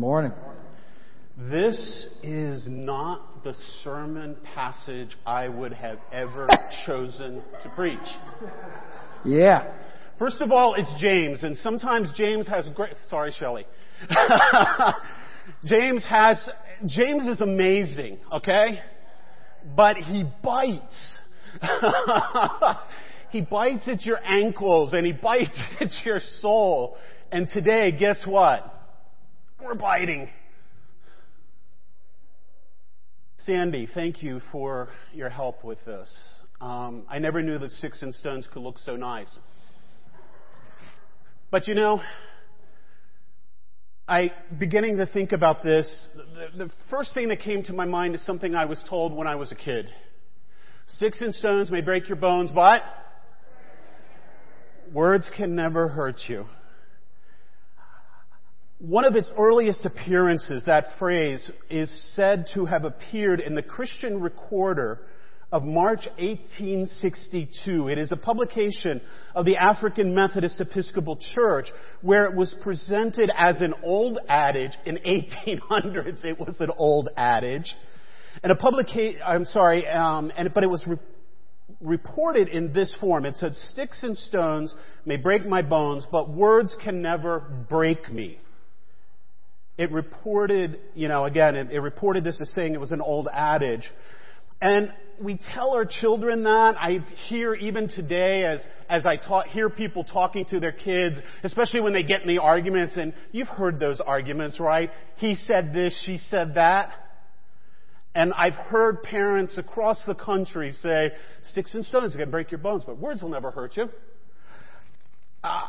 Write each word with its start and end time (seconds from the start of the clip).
morning. 0.00 0.32
This 1.36 2.08
is 2.22 2.66
not 2.66 3.44
the 3.44 3.54
sermon 3.84 4.34
passage 4.54 5.10
I 5.26 5.46
would 5.46 5.74
have 5.74 5.98
ever 6.10 6.48
chosen 6.86 7.42
to 7.62 7.68
preach. 7.76 7.98
Yeah. 9.26 9.74
First 10.18 10.40
of 10.40 10.52
all, 10.52 10.74
it's 10.74 10.90
James, 10.98 11.42
and 11.42 11.54
sometimes 11.58 12.08
James 12.16 12.46
has 12.48 12.66
great, 12.74 12.94
sorry 13.10 13.34
Shelley. 13.38 13.66
James 15.66 16.02
has, 16.08 16.48
James 16.86 17.24
is 17.24 17.42
amazing, 17.42 18.20
okay? 18.32 18.80
But 19.76 19.98
he 19.98 20.24
bites. 20.42 21.14
he 23.30 23.42
bites 23.42 23.86
at 23.86 24.06
your 24.06 24.20
ankles 24.24 24.94
and 24.94 25.04
he 25.04 25.12
bites 25.12 25.60
at 25.78 25.90
your 26.06 26.20
soul. 26.40 26.96
And 27.30 27.50
today, 27.50 27.92
guess 27.92 28.22
what? 28.24 28.79
We're 29.62 29.74
biting. 29.74 30.30
Sandy, 33.44 33.86
thank 33.92 34.22
you 34.22 34.40
for 34.50 34.88
your 35.12 35.28
help 35.28 35.62
with 35.62 35.84
this. 35.84 36.10
Um, 36.62 37.04
I 37.10 37.18
never 37.18 37.42
knew 37.42 37.58
that 37.58 37.70
sticks 37.72 38.00
and 38.00 38.14
stones 38.14 38.48
could 38.50 38.62
look 38.62 38.78
so 38.78 38.96
nice. 38.96 39.28
But 41.50 41.68
you 41.68 41.74
know, 41.74 42.00
I 44.08 44.32
beginning 44.58 44.96
to 44.96 45.06
think 45.06 45.32
about 45.32 45.62
this. 45.62 45.86
The, 46.14 46.64
the 46.64 46.70
first 46.88 47.12
thing 47.12 47.28
that 47.28 47.40
came 47.40 47.62
to 47.64 47.74
my 47.74 47.84
mind 47.84 48.14
is 48.14 48.24
something 48.24 48.54
I 48.54 48.64
was 48.64 48.82
told 48.88 49.12
when 49.12 49.26
I 49.26 49.34
was 49.34 49.52
a 49.52 49.56
kid. 49.56 49.90
Sticks 50.86 51.20
and 51.20 51.34
stones 51.34 51.70
may 51.70 51.82
break 51.82 52.08
your 52.08 52.16
bones, 52.16 52.50
but 52.54 52.82
words 54.92 55.30
can 55.36 55.54
never 55.54 55.88
hurt 55.88 56.16
you. 56.28 56.46
One 58.80 59.04
of 59.04 59.14
its 59.14 59.30
earliest 59.36 59.84
appearances, 59.84 60.64
that 60.64 60.98
phrase, 60.98 61.50
is 61.68 61.92
said 62.14 62.46
to 62.54 62.64
have 62.64 62.84
appeared 62.84 63.38
in 63.38 63.54
the 63.54 63.62
Christian 63.62 64.22
Recorder 64.22 65.00
of 65.52 65.64
March 65.64 66.08
1862. 66.16 67.88
It 67.88 67.98
is 67.98 68.10
a 68.10 68.16
publication 68.16 69.02
of 69.34 69.44
the 69.44 69.58
African 69.58 70.14
Methodist 70.14 70.62
Episcopal 70.62 71.18
Church 71.34 71.70
where 72.00 72.24
it 72.24 72.34
was 72.34 72.56
presented 72.62 73.30
as 73.36 73.60
an 73.60 73.74
old 73.82 74.18
adage. 74.30 74.72
In 74.86 74.96
1800s, 74.96 76.24
it 76.24 76.40
was 76.40 76.56
an 76.60 76.70
old 76.78 77.10
adage. 77.18 77.74
And 78.42 78.50
a 78.50 78.56
publication, 78.56 79.20
I'm 79.22 79.44
sorry, 79.44 79.86
um, 79.88 80.32
and, 80.38 80.54
but 80.54 80.64
it 80.64 80.70
was 80.70 80.82
re- 80.86 80.96
reported 81.82 82.48
in 82.48 82.72
this 82.72 82.94
form. 82.98 83.26
It 83.26 83.36
said, 83.36 83.54
sticks 83.54 84.04
and 84.04 84.16
stones 84.16 84.74
may 85.04 85.18
break 85.18 85.44
my 85.44 85.60
bones, 85.60 86.06
but 86.10 86.30
words 86.30 86.74
can 86.82 87.02
never 87.02 87.40
break 87.68 88.10
me. 88.10 88.38
It 89.80 89.90
reported, 89.92 90.78
you 90.94 91.08
know, 91.08 91.24
again, 91.24 91.56
it, 91.56 91.70
it 91.70 91.80
reported 91.80 92.22
this 92.22 92.38
as 92.38 92.52
saying 92.54 92.74
it 92.74 92.80
was 92.80 92.92
an 92.92 93.00
old 93.00 93.30
adage. 93.32 93.90
And 94.60 94.92
we 95.18 95.40
tell 95.54 95.70
our 95.74 95.86
children 95.86 96.42
that. 96.42 96.76
I 96.78 96.98
hear 97.30 97.54
even 97.54 97.88
today 97.88 98.44
as, 98.44 98.60
as 98.90 99.06
I 99.06 99.16
talk, 99.16 99.46
hear 99.46 99.70
people 99.70 100.04
talking 100.04 100.44
to 100.50 100.60
their 100.60 100.72
kids, 100.72 101.16
especially 101.44 101.80
when 101.80 101.94
they 101.94 102.02
get 102.02 102.20
in 102.20 102.28
the 102.28 102.42
arguments, 102.42 102.92
and 102.98 103.14
you've 103.32 103.48
heard 103.48 103.80
those 103.80 104.02
arguments, 104.02 104.60
right? 104.60 104.90
He 105.16 105.34
said 105.46 105.72
this, 105.72 105.98
she 106.04 106.18
said 106.18 106.56
that. 106.56 106.92
And 108.14 108.34
I've 108.34 108.52
heard 108.52 109.02
parents 109.02 109.56
across 109.56 109.98
the 110.06 110.14
country 110.14 110.72
say, 110.82 111.12
sticks 111.44 111.72
and 111.72 111.86
stones 111.86 112.14
can 112.14 112.30
break 112.30 112.50
your 112.50 112.58
bones, 112.58 112.82
but 112.84 112.98
words 112.98 113.22
will 113.22 113.30
never 113.30 113.50
hurt 113.50 113.78
you. 113.78 113.88
Uh, 115.42 115.68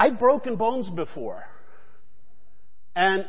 I've 0.00 0.18
broken 0.18 0.56
bones 0.56 0.90
before. 0.90 1.44
And 2.96 3.26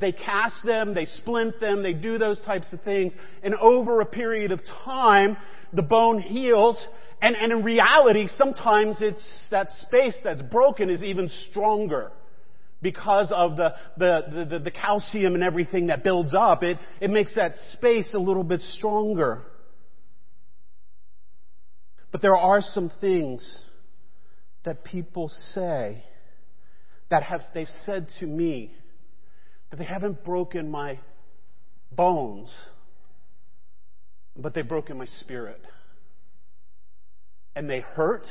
they 0.00 0.12
cast 0.12 0.64
them, 0.64 0.94
they 0.94 1.06
splint 1.06 1.60
them, 1.60 1.82
they 1.82 1.92
do 1.92 2.16
those 2.16 2.38
types 2.40 2.72
of 2.72 2.80
things. 2.82 3.12
And 3.42 3.54
over 3.56 4.00
a 4.00 4.06
period 4.06 4.52
of 4.52 4.60
time, 4.84 5.36
the 5.72 5.82
bone 5.82 6.20
heals. 6.20 6.78
And, 7.20 7.34
and 7.36 7.52
in 7.52 7.64
reality, 7.64 8.28
sometimes 8.36 8.98
it's 9.00 9.26
that 9.50 9.70
space 9.86 10.14
that's 10.22 10.42
broken 10.42 10.88
is 10.88 11.02
even 11.02 11.30
stronger 11.50 12.12
because 12.80 13.32
of 13.34 13.56
the, 13.56 13.74
the, 13.96 14.46
the, 14.48 14.58
the, 14.60 14.70
calcium 14.70 15.34
and 15.34 15.42
everything 15.42 15.88
that 15.88 16.04
builds 16.04 16.32
up. 16.32 16.62
It, 16.62 16.78
it 17.00 17.10
makes 17.10 17.34
that 17.34 17.54
space 17.72 18.14
a 18.14 18.20
little 18.20 18.44
bit 18.44 18.60
stronger. 18.60 19.42
But 22.12 22.22
there 22.22 22.36
are 22.36 22.60
some 22.60 22.92
things 23.00 23.60
that 24.64 24.84
people 24.84 25.28
say 25.54 26.04
that 27.10 27.22
have, 27.22 27.42
they've 27.54 27.66
said 27.86 28.08
to 28.20 28.26
me 28.26 28.72
that 29.70 29.78
they 29.78 29.84
haven't 29.84 30.24
broken 30.24 30.70
my 30.70 30.98
bones, 31.90 32.52
but 34.36 34.54
they've 34.54 34.68
broken 34.68 34.98
my 34.98 35.06
spirit. 35.20 35.60
And 37.56 37.68
they 37.68 37.80
hurt, 37.80 38.26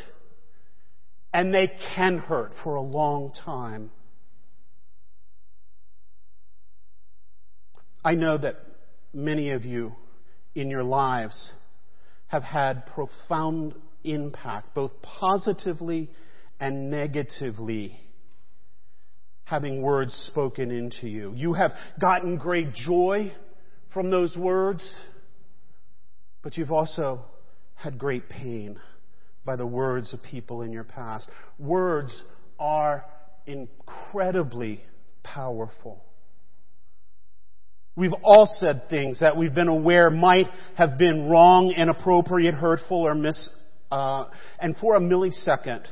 and 1.33 1.53
they 1.53 1.71
can 1.95 2.17
hurt 2.17 2.53
for 2.63 2.75
a 2.75 2.81
long 2.81 3.33
time. 3.45 3.91
I 8.05 8.15
know 8.15 8.37
that 8.37 8.55
many 9.13 9.49
of 9.49 9.65
you 9.65 9.93
in 10.55 10.69
your 10.69 10.83
lives 10.83 11.51
have 12.27 12.43
had 12.43 12.85
profound 12.87 13.73
impact, 14.03 14.73
both 14.73 14.91
positively 15.01 16.09
and 16.59 16.89
negatively, 16.89 17.99
having 19.47 19.81
words 19.81 20.13
spoken 20.29 20.71
into 20.71 21.07
you. 21.07 21.31
You 21.33 21.53
have 21.53 21.71
gotten 22.01 22.35
great 22.35 22.73
joy 22.73 23.31
from 23.93 24.09
those 24.11 24.35
words, 24.35 24.83
but 26.43 26.57
you've 26.57 26.71
also 26.71 27.21
had 27.75 27.97
great 27.97 28.27
pain 28.27 28.77
by 29.45 29.55
the 29.55 29.65
words 29.65 30.13
of 30.13 30.21
people 30.21 30.63
in 30.63 30.73
your 30.73 30.83
past. 30.83 31.29
Words 31.57 32.13
are 32.59 33.05
incredibly 33.45 34.81
powerful. 35.23 36.03
We've 37.95 38.13
all 38.23 38.53
said 38.59 38.83
things 38.89 39.21
that 39.21 39.37
we've 39.37 39.55
been 39.55 39.69
aware 39.69 40.09
might 40.09 40.47
have 40.75 40.97
been 40.97 41.29
wrong, 41.29 41.71
inappropriate, 41.71 42.53
hurtful, 42.53 43.07
or 43.07 43.15
mis, 43.15 43.49
uh, 43.91 44.25
and 44.59 44.75
for 44.75 44.97
a 44.97 44.99
millisecond 44.99 45.85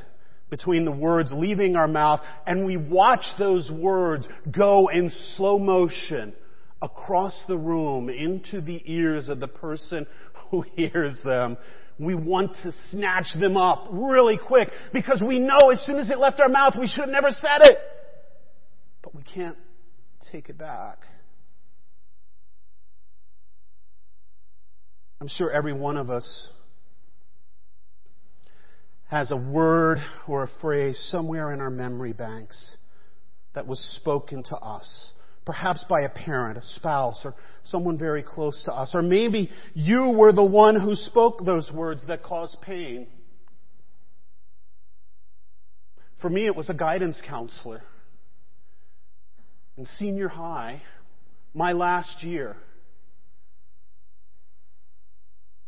between 0.50 0.84
the 0.84 0.92
words 0.92 1.32
leaving 1.32 1.76
our 1.76 1.88
mouth 1.88 2.20
and 2.46 2.64
we 2.64 2.76
watch 2.76 3.24
those 3.38 3.70
words 3.70 4.26
go 4.50 4.88
in 4.88 5.10
slow 5.36 5.58
motion 5.58 6.32
across 6.80 7.36
the 7.48 7.56
room 7.56 8.08
into 8.08 8.60
the 8.60 8.80
ears 8.84 9.28
of 9.28 9.40
the 9.40 9.48
person 9.48 10.06
who 10.50 10.62
hears 10.76 11.20
them. 11.24 11.56
We 11.98 12.14
want 12.14 12.54
to 12.62 12.72
snatch 12.90 13.26
them 13.40 13.56
up 13.56 13.88
really 13.90 14.38
quick 14.38 14.68
because 14.92 15.22
we 15.26 15.38
know 15.38 15.70
as 15.70 15.80
soon 15.86 15.96
as 15.96 16.10
it 16.10 16.18
left 16.18 16.40
our 16.40 16.48
mouth 16.48 16.74
we 16.78 16.86
should 16.86 17.04
have 17.04 17.08
never 17.08 17.30
said 17.30 17.62
it. 17.62 17.78
But 19.02 19.14
we 19.14 19.22
can't 19.22 19.56
take 20.30 20.48
it 20.48 20.58
back. 20.58 20.98
I'm 25.20 25.28
sure 25.28 25.50
every 25.50 25.72
one 25.72 25.96
of 25.96 26.10
us 26.10 26.50
has 29.08 29.30
a 29.30 29.36
word 29.36 29.98
or 30.26 30.42
a 30.42 30.50
phrase 30.60 30.98
somewhere 31.10 31.52
in 31.52 31.60
our 31.60 31.70
memory 31.70 32.12
banks 32.12 32.76
that 33.54 33.66
was 33.66 33.80
spoken 34.00 34.42
to 34.42 34.56
us. 34.56 35.12
Perhaps 35.44 35.84
by 35.88 36.00
a 36.00 36.08
parent, 36.08 36.58
a 36.58 36.62
spouse, 36.62 37.20
or 37.24 37.34
someone 37.62 37.96
very 37.96 38.22
close 38.22 38.64
to 38.64 38.72
us. 38.72 38.90
Or 38.94 39.02
maybe 39.02 39.48
you 39.74 40.08
were 40.10 40.32
the 40.32 40.44
one 40.44 40.78
who 40.78 40.96
spoke 40.96 41.44
those 41.44 41.70
words 41.70 42.02
that 42.08 42.24
caused 42.24 42.60
pain. 42.62 43.06
For 46.20 46.28
me, 46.28 46.46
it 46.46 46.56
was 46.56 46.68
a 46.68 46.74
guidance 46.74 47.20
counselor. 47.24 47.82
In 49.76 49.86
senior 49.98 50.28
high, 50.28 50.82
my 51.54 51.72
last 51.72 52.24
year, 52.24 52.56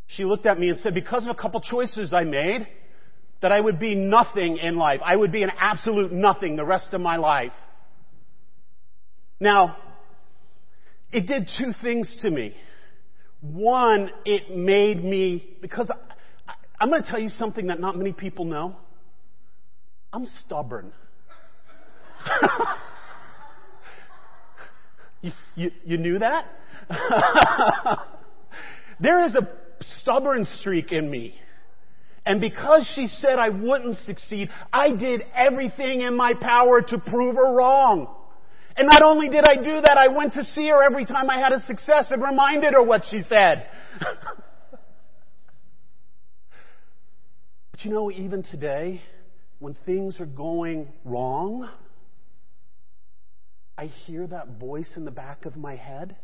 she 0.07 0.25
looked 0.25 0.45
at 0.45 0.59
me 0.59 0.69
and 0.69 0.79
said, 0.79 0.93
because 0.93 1.23
of 1.23 1.29
a 1.29 1.39
couple 1.39 1.61
choices 1.61 2.11
I 2.11 2.25
made, 2.25 2.67
that 3.41 3.51
I 3.51 3.59
would 3.59 3.79
be 3.79 3.95
nothing 3.95 4.57
in 4.57 4.75
life. 4.75 4.99
I 5.03 5.15
would 5.15 5.31
be 5.31 5.43
an 5.43 5.51
absolute 5.57 6.11
nothing 6.11 6.55
the 6.55 6.65
rest 6.65 6.93
of 6.93 7.01
my 7.01 7.15
life. 7.15 7.53
Now, 9.39 9.77
it 11.11 11.25
did 11.27 11.49
two 11.57 11.71
things 11.81 12.15
to 12.21 12.29
me. 12.29 12.53
One, 13.41 14.11
it 14.25 14.55
made 14.55 15.01
me, 15.03 15.57
because 15.61 15.89
I, 16.47 16.83
am 16.83 16.89
going 16.89 17.01
to 17.01 17.09
tell 17.09 17.19
you 17.19 17.29
something 17.29 17.67
that 17.67 17.79
not 17.79 17.97
many 17.97 18.11
people 18.11 18.43
know. 18.45 18.75
I'm 20.11 20.25
stubborn. 20.45 20.91
you, 25.21 25.31
you, 25.55 25.71
you 25.85 25.97
knew 25.97 26.19
that? 26.19 26.47
there 28.99 29.25
is 29.25 29.33
a 29.35 29.47
stubborn 30.01 30.45
streak 30.55 30.91
in 30.91 31.09
me. 31.09 31.35
And 32.29 32.39
because 32.39 32.89
she 32.95 33.07
said 33.07 33.39
I 33.39 33.49
wouldn't 33.49 33.97
succeed, 34.05 34.51
I 34.71 34.91
did 34.91 35.23
everything 35.33 36.01
in 36.01 36.15
my 36.15 36.35
power 36.39 36.79
to 36.79 36.99
prove 36.99 37.35
her 37.35 37.55
wrong. 37.55 38.07
And 38.77 38.87
not 38.87 39.01
only 39.01 39.29
did 39.29 39.45
I 39.45 39.55
do 39.55 39.81
that, 39.81 39.97
I 39.97 40.09
went 40.15 40.33
to 40.33 40.43
see 40.43 40.69
her 40.69 40.83
every 40.83 41.05
time 41.05 41.27
I 41.27 41.39
had 41.39 41.53
a 41.53 41.65
success 41.65 42.05
and 42.11 42.21
reminded 42.21 42.73
her 42.73 42.83
what 42.83 43.01
she 43.09 43.23
said. 43.27 43.65
but 47.71 47.79
you 47.79 47.89
know, 47.89 48.11
even 48.11 48.43
today, 48.43 49.01
when 49.57 49.75
things 49.87 50.19
are 50.19 50.27
going 50.27 50.87
wrong, 51.03 51.67
I 53.75 53.87
hear 54.05 54.27
that 54.27 54.59
voice 54.59 54.91
in 54.95 55.03
the 55.03 55.09
back 55.09 55.45
of 55.45 55.57
my 55.57 55.75
head 55.75 56.15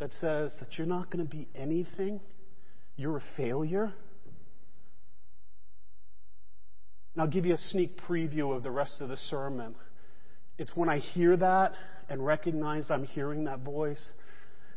that 0.00 0.10
says 0.20 0.54
that 0.60 0.76
you're 0.76 0.86
not 0.86 1.10
going 1.10 1.26
to 1.26 1.30
be 1.30 1.48
anything, 1.54 2.20
you're 2.98 3.16
a 3.16 3.24
failure. 3.38 3.94
And 7.16 7.22
I'll 7.22 7.30
give 7.30 7.46
you 7.46 7.54
a 7.54 7.68
sneak 7.70 7.98
preview 8.02 8.54
of 8.54 8.62
the 8.62 8.70
rest 8.70 9.00
of 9.00 9.08
the 9.08 9.16
sermon. 9.30 9.74
It's 10.58 10.76
when 10.76 10.90
I 10.90 10.98
hear 10.98 11.34
that 11.38 11.72
and 12.10 12.24
recognize 12.24 12.84
I'm 12.90 13.04
hearing 13.04 13.44
that 13.44 13.60
voice 13.60 14.02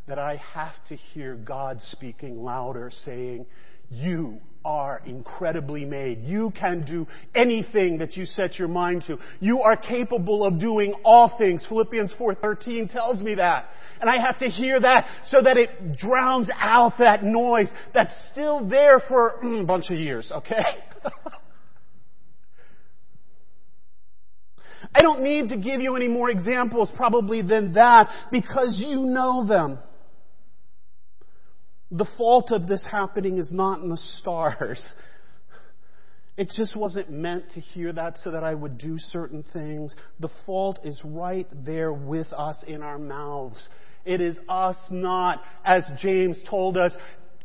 that 0.07 0.18
I 0.18 0.41
have 0.53 0.74
to 0.88 0.95
hear 0.95 1.36
God 1.36 1.81
speaking 1.91 2.41
louder 2.41 2.91
saying, 3.03 3.45
you 3.89 4.39
are 4.63 5.01
incredibly 5.06 5.83
made. 5.83 6.24
You 6.24 6.51
can 6.51 6.86
do 6.86 7.07
anything 7.36 7.97
that 7.97 8.15
you 8.15 8.25
set 8.25 8.57
your 8.57 8.69
mind 8.69 9.03
to. 9.07 9.18
You 9.42 9.59
are 9.59 9.75
capable 9.75 10.45
of 10.45 10.62
doing 10.62 10.94
all 11.03 11.38
things. 11.38 11.65
Philippians 11.68 12.13
4:13 12.13 12.88
tells 12.89 13.19
me 13.19 13.35
that. 13.35 13.69
And 14.00 14.09
I 14.09 14.18
have 14.25 14.38
to 14.38 14.47
hear 14.47 14.80
that 14.80 15.07
so 15.25 15.42
that 15.42 15.57
it 15.57 15.97
drowns 15.97 16.50
out 16.57 17.00
that 17.00 17.21
noise 17.21 17.68
that's 17.94 18.13
still 18.31 18.65
there 18.65 19.01
for 19.01 19.39
mm, 19.44 19.62
a 19.62 19.65
bunch 19.65 19.89
of 19.89 19.97
years, 19.97 20.31
okay? 20.31 20.63
I 24.94 25.01
don't 25.01 25.21
need 25.21 25.50
to 25.50 25.57
give 25.57 25.81
you 25.81 25.95
any 25.95 26.07
more 26.07 26.30
examples 26.30 26.91
probably 26.95 27.41
than 27.41 27.74
that 27.74 28.09
because 28.31 28.81
you 28.83 29.01
know 29.01 29.45
them. 29.45 29.80
The 31.91 32.07
fault 32.18 32.51
of 32.51 32.68
this 32.68 32.86
happening 32.89 33.38
is 33.38 33.51
not 33.51 33.81
in 33.81 33.89
the 33.89 33.97
stars. 33.97 34.94
It 36.38 36.51
just 36.56 36.75
wasn't 36.75 37.09
meant 37.09 37.51
to 37.53 37.59
hear 37.59 37.91
that 37.91 38.18
so 38.24 38.31
that 38.31 38.44
I 38.44 38.53
would 38.53 38.77
do 38.77 38.95
certain 38.97 39.44
things. 39.51 39.94
The 40.19 40.30
fault 40.45 40.80
is 40.86 41.00
right 41.03 41.47
there 41.65 41.92
with 41.92 42.31
us 42.31 42.63
in 42.65 42.81
our 42.81 42.97
mouths. 42.97 43.57
It 44.06 44.21
is 44.21 44.38
us 44.47 44.77
not, 44.89 45.42
as 45.65 45.83
James 45.97 46.42
told 46.50 46.77
us, 46.77 46.95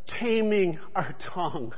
taming 0.07 0.79
our 0.95 1.15
tongue. 1.35 1.75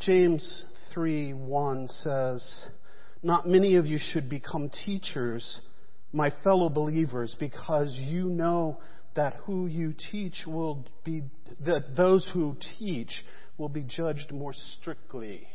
James 0.00 0.64
3 0.96 1.34
1 1.34 1.88
says, 1.88 2.64
Not 3.22 3.46
many 3.46 3.76
of 3.76 3.84
you 3.84 3.98
should 4.00 4.30
become 4.30 4.70
teachers, 4.70 5.60
my 6.10 6.32
fellow 6.42 6.70
believers, 6.70 7.36
because 7.38 7.94
you 8.00 8.30
know 8.30 8.80
that 9.14 9.34
who 9.44 9.66
you 9.66 9.94
teach 10.10 10.44
will 10.46 10.86
be, 11.04 11.22
that 11.66 11.96
those 11.98 12.30
who 12.32 12.56
teach 12.78 13.10
will 13.58 13.68
be 13.68 13.82
judged 13.82 14.32
more 14.32 14.54
strictly. 14.78 15.46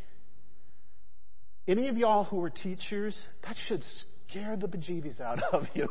Any 1.68 1.88
of 1.88 1.98
y'all 1.98 2.26
who 2.26 2.44
are 2.44 2.52
teachers, 2.52 3.20
that 3.44 3.56
should 3.68 3.82
scare 4.30 4.56
the 4.56 4.68
bejeebies 4.68 5.20
out 5.20 5.42
of 5.52 5.64
you. 5.74 5.90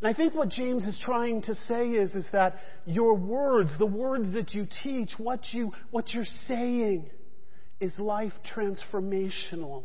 And 0.00 0.08
I 0.08 0.12
think 0.12 0.34
what 0.34 0.48
James 0.48 0.84
is 0.84 0.98
trying 1.00 1.42
to 1.42 1.54
say 1.54 1.90
is, 1.90 2.16
is 2.16 2.26
that 2.32 2.56
your 2.84 3.14
words, 3.14 3.70
the 3.78 3.86
words 3.86 4.32
that 4.32 4.54
you 4.54 4.66
teach, 4.82 5.12
what 5.18 5.40
you, 5.52 5.72
what 5.92 6.12
you're 6.12 6.24
saying, 6.48 7.08
is 7.80 7.92
life 7.98 8.32
transformational. 8.54 9.84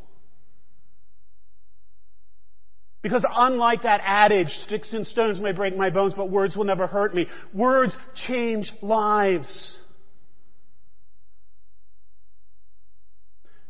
Because 3.04 3.25
unlike 3.30 3.84
that 3.84 4.01
adage, 4.04 4.48
sticks 4.66 4.94
and 4.94 5.06
stones 5.06 5.40
may 5.40 5.51
break 5.51 5.75
my 5.75 5.90
bones, 5.90 6.13
but 6.16 6.31
words 6.31 6.56
will 6.56 6.63
never 6.63 6.88
hurt 6.88 7.13
me, 7.13 7.28
words 7.54 7.94
change 8.28 8.72
lives. 8.81 9.78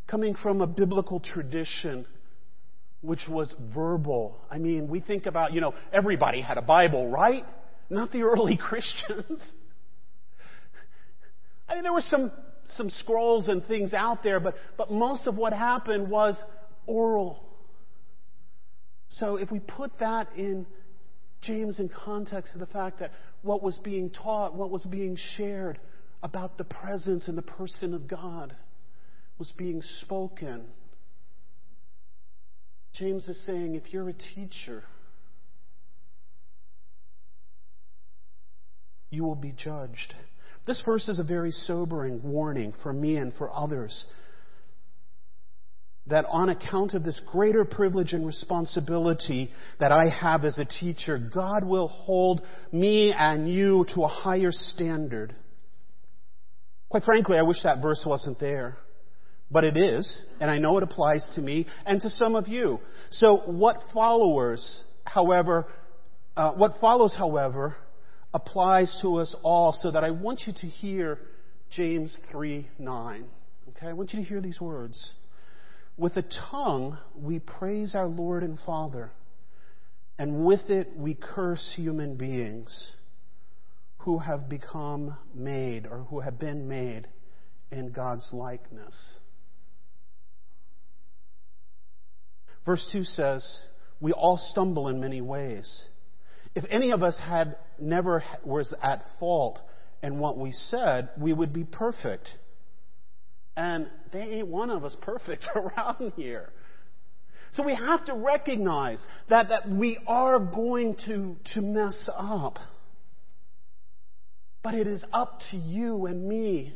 Coming 0.08 0.36
from 0.36 0.62
a 0.62 0.68
biblical 0.68 1.20
tradition, 1.20 2.06
which 3.02 3.28
was 3.28 3.52
verbal. 3.74 4.38
I 4.52 4.60
mean, 4.60 4.88
we 4.88 5.00
think 5.00 5.26
about, 5.26 5.52
you 5.52 5.62
know, 5.62 5.74
everybody 5.92 6.40
had 6.40 6.60
a 6.60 6.62
Bible, 6.62 7.10
right? 7.10 7.44
Not 7.90 8.12
the 8.12 8.22
early 8.22 8.56
Christians. 8.62 9.42
I 11.68 11.74
mean, 11.74 11.84
there 11.84 11.94
were 11.94 12.04
some 12.08 12.32
some 12.78 12.90
scrolls 12.90 13.48
and 13.48 13.66
things 13.66 13.94
out 13.94 14.24
there, 14.24 14.40
but, 14.40 14.56
but 14.78 14.92
most 14.92 15.28
of 15.28 15.36
what 15.36 15.54
happened 15.54 16.10
was 16.10 16.38
oral. 16.86 17.44
So 19.10 19.38
if 19.38 19.52
we 19.52 19.60
put 19.60 20.00
that 20.00 20.30
in 20.36 20.66
James 21.42 21.80
in 21.80 21.90
context 21.90 22.54
of 22.54 22.60
the 22.60 22.66
fact 22.68 23.00
that 23.00 23.12
what 23.42 23.62
was 23.62 23.78
being 23.84 24.10
taught, 24.10 24.56
what 24.56 24.70
was 24.70 24.84
being 24.84 25.18
shared 25.38 25.80
about 26.24 26.58
the 26.58 26.64
presence 26.64 27.28
and 27.28 27.38
the 27.38 27.44
person 27.44 27.94
of 27.94 28.08
God 28.08 28.56
was 29.38 29.52
being 29.58 29.82
spoken. 30.02 30.64
James 32.94 33.28
is 33.28 33.38
saying 33.46 33.76
if 33.76 33.92
you're 33.92 34.10
a 34.10 34.14
teacher, 34.14 34.84
you 39.10 39.24
will 39.24 39.36
be 39.36 39.52
judged. 39.52 40.16
This 40.66 40.82
verse 40.86 41.10
is 41.10 41.20
a 41.20 41.24
very 41.24 41.52
sobering 41.52 42.22
warning 42.24 42.74
for 42.82 42.94
me 42.94 43.18
and 43.18 43.34
for 43.36 43.52
others 43.54 44.06
that 46.08 46.26
on 46.30 46.50
account 46.50 46.94
of 46.94 47.04
this 47.04 47.22
greater 47.32 47.64
privilege 47.64 48.12
and 48.12 48.26
responsibility 48.26 49.50
that 49.80 49.92
I 49.92 50.10
have 50.10 50.44
as 50.44 50.60
a 50.60 50.66
teacher, 50.66 51.18
God 51.18 51.64
will 51.64 51.88
hold 51.88 52.42
me 52.72 53.14
and 53.18 53.50
you 53.50 53.86
to 53.96 54.04
a 54.04 54.10
higher 54.10 54.52
standard. 54.52 55.34
Quite 56.90 57.06
frankly, 57.06 57.38
I 57.38 57.44
wish 57.44 57.64
that 57.64 57.82
verse 57.82 58.04
wasn't 58.06 58.40
there. 58.40 58.78
But 59.50 59.64
it 59.64 59.78
is, 59.78 60.20
and 60.40 60.50
I 60.50 60.58
know 60.58 60.78
it 60.78 60.84
applies 60.84 61.30
to 61.36 61.42
me 61.42 61.68
and 61.86 62.02
to 62.02 62.10
some 62.10 62.36
of 62.36 62.48
you. 62.48 62.80
So 63.12 63.38
what 63.46 63.78
followers, 63.94 64.82
however, 65.06 65.68
uh, 66.36 66.54
what 66.54 66.74
follows, 66.82 67.14
however, 67.16 67.76
applies 68.34 68.98
to 69.02 69.16
us 69.16 69.36
all 69.44 69.74
so 69.74 69.92
that 69.92 70.04
I 70.04 70.12
want 70.12 70.44
you 70.48 70.54
to 70.54 70.68
hear 70.68 71.20
James 71.72 72.16
3 72.32 72.68
9. 72.80 73.26
Okay? 73.70 73.88
I 73.88 73.94
want 73.94 74.14
you 74.14 74.20
to 74.20 74.26
hear 74.26 74.42
these 74.42 74.60
words. 74.60 75.14
With 75.98 76.16
the 76.16 76.26
tongue, 76.52 76.98
we 77.16 77.40
praise 77.40 77.94
our 77.94 78.08
Lord 78.08 78.44
and 78.44 78.58
Father, 78.66 79.12
and 80.18 80.46
with 80.46 80.70
it, 80.70 80.90
we 80.96 81.14
curse 81.14 81.74
human 81.76 82.16
beings 82.16 82.92
who 84.00 84.20
have 84.20 84.50
become 84.50 85.16
made 85.34 85.86
or 85.86 86.00
who 86.10 86.20
have 86.20 86.40
been 86.40 86.68
made 86.68 87.08
in 87.72 87.92
God's 87.92 88.28
likeness. 88.34 88.96
Verse 92.66 92.88
2 92.92 93.04
says, 93.04 93.46
We 94.00 94.12
all 94.12 94.38
stumble 94.38 94.88
in 94.88 95.00
many 95.00 95.22
ways. 95.22 95.86
If 96.56 96.66
any 96.70 96.92
of 96.92 97.02
us 97.02 97.18
had 97.18 97.56
never 97.80 98.24
was 98.44 98.74
at 98.82 99.04
fault 99.20 99.60
in 100.02 100.20
what 100.20 100.38
we 100.38 100.52
said, 100.52 101.10
we 101.18 101.34
would 101.34 101.54
be 101.54 101.64
perfect. 101.64 102.30
And 103.56 103.88
there 104.12 104.22
ain't 104.22 104.48
one 104.48 104.70
of 104.70 104.84
us 104.84 104.96
perfect 105.02 105.44
around 105.56 106.14
here. 106.16 106.50
So 107.54 107.64
we 107.64 107.76
have 107.76 108.06
to 108.06 108.14
recognize 108.16 109.00
that, 109.30 109.50
that 109.50 109.70
we 109.70 110.00
are 110.08 110.40
going 110.40 110.96
to, 111.06 111.38
to 111.54 111.62
mess 111.62 112.10
up. 112.16 112.58
But 114.64 114.74
it 114.74 114.88
is 114.88 115.04
up 115.12 115.42
to 115.52 115.58
you 115.58 116.06
and 116.06 116.28
me 116.28 116.74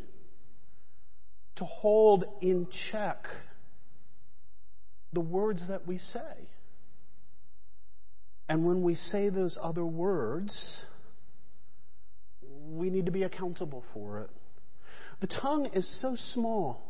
to 1.55 1.65
hold 1.65 2.25
in 2.41 2.67
check 2.91 3.25
the 5.13 5.19
words 5.21 5.61
that 5.67 5.87
we 5.87 5.97
say. 5.97 6.49
And 8.49 8.65
when 8.65 8.81
we 8.81 8.95
say 8.95 9.29
those 9.29 9.57
other 9.61 9.85
words, 9.85 10.79
we 12.69 12.89
need 12.89 13.05
to 13.05 13.11
be 13.11 13.23
accountable 13.23 13.83
for 13.93 14.21
it. 14.21 14.29
The 15.19 15.27
tongue 15.27 15.69
is 15.73 15.89
so 16.01 16.15
small. 16.33 16.83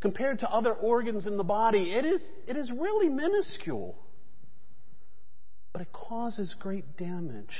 Compared 0.00 0.40
to 0.40 0.50
other 0.50 0.72
organs 0.72 1.26
in 1.26 1.36
the 1.36 1.44
body, 1.44 1.92
it 1.92 2.04
is, 2.04 2.20
it 2.48 2.56
is 2.56 2.70
really 2.70 3.08
minuscule. 3.08 3.94
But 5.72 5.82
it 5.82 5.92
causes 5.92 6.54
great 6.58 6.96
damage. 6.96 7.54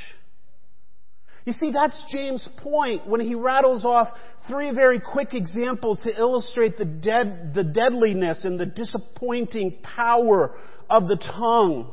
You 1.44 1.52
see, 1.52 1.72
that's 1.72 2.04
James' 2.12 2.49
point 2.58 3.06
when 3.06 3.20
he 3.20 3.34
rattles 3.34 3.84
off 3.84 4.08
three 4.49 4.70
very 4.72 5.00
quick 5.00 5.34
examples 5.34 6.00
to 6.04 6.16
illustrate 6.16 6.76
the, 6.76 6.84
dead, 6.84 7.52
the 7.54 7.64
deadliness 7.64 8.44
and 8.44 8.58
the 8.58 8.66
disappointing 8.66 9.78
power 9.82 10.54
of 10.88 11.08
the 11.08 11.16
tongue. 11.16 11.92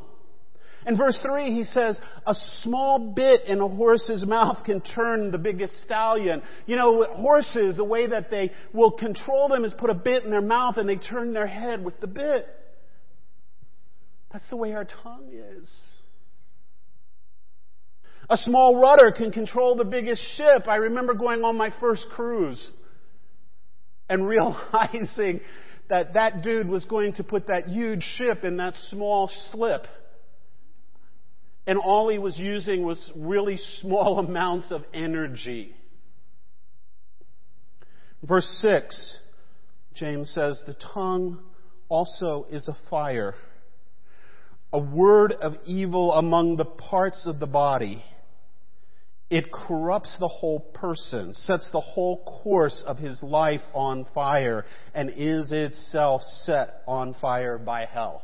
In 0.85 0.97
verse 0.97 1.19
3, 1.21 1.53
he 1.53 1.63
says, 1.63 1.99
a 2.25 2.33
small 2.61 3.13
bit 3.13 3.45
in 3.45 3.59
a 3.59 3.67
horse's 3.67 4.25
mouth 4.27 4.63
can 4.65 4.81
turn 4.81 5.31
the 5.31 5.37
biggest 5.37 5.73
stallion. 5.85 6.41
You 6.65 6.75
know, 6.75 7.03
horses, 7.03 7.75
the 7.75 7.83
way 7.83 8.07
that 8.07 8.31
they 8.31 8.51
will 8.73 8.91
control 8.91 9.49
them 9.49 9.65
is 9.65 9.73
put 9.77 9.89
a 9.89 9.95
bit 9.95 10.23
in 10.23 10.31
their 10.31 10.41
mouth 10.41 10.77
and 10.77 10.87
they 10.87 10.95
turn 10.95 11.33
their 11.33 11.47
head 11.47 11.83
with 11.83 11.99
the 11.99 12.07
bit. 12.07 12.47
That's 14.31 14.47
the 14.49 14.57
way 14.57 14.73
our 14.73 14.85
tongue 14.85 15.29
is. 15.33 15.69
A 18.29 18.37
small 18.37 18.79
rudder 18.79 19.11
can 19.11 19.31
control 19.31 19.75
the 19.75 19.85
biggest 19.85 20.21
ship. 20.37 20.67
I 20.67 20.75
remember 20.75 21.15
going 21.15 21.43
on 21.43 21.57
my 21.57 21.73
first 21.79 22.05
cruise 22.11 22.69
and 24.07 24.27
realizing 24.27 25.41
that 25.89 26.13
that 26.13 26.43
dude 26.43 26.67
was 26.69 26.85
going 26.85 27.13
to 27.13 27.23
put 27.23 27.47
that 27.47 27.67
huge 27.67 28.03
ship 28.17 28.43
in 28.43 28.57
that 28.57 28.75
small 28.91 29.31
slip. 29.51 29.87
And 31.69 31.77
all 31.77 32.09
he 32.09 32.17
was 32.17 32.35
using 32.35 32.81
was 32.81 32.97
really 33.15 33.59
small 33.79 34.17
amounts 34.27 34.71
of 34.71 34.83
energy. 34.91 35.75
Verse 38.27 38.47
6, 38.63 39.17
James 39.93 40.31
says, 40.33 40.63
The 40.65 40.75
tongue 40.95 41.37
also 41.87 42.47
is 42.49 42.67
a 42.67 42.75
fire, 42.89 43.35
a 44.73 44.79
word 44.79 45.31
of 45.33 45.57
evil 45.63 46.15
among 46.15 46.55
the 46.55 46.65
parts 46.65 47.27
of 47.27 47.39
the 47.39 47.45
body. 47.45 48.03
It 49.29 49.51
corrupts 49.51 50.17
the 50.19 50.27
whole 50.27 50.61
person, 50.61 51.35
sets 51.35 51.69
the 51.71 51.81
whole 51.81 52.41
course 52.41 52.83
of 52.87 52.97
his 52.97 53.21
life 53.21 53.61
on 53.75 54.07
fire, 54.15 54.65
and 54.95 55.11
is 55.15 55.51
itself 55.51 56.23
set 56.45 56.81
on 56.87 57.13
fire 57.21 57.59
by 57.59 57.85
hell. 57.85 58.23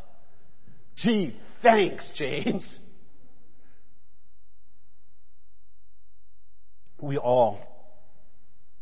Gee, 0.95 1.39
thanks, 1.61 2.09
James. 2.15 2.67
We 7.05 7.17
all 7.17 7.59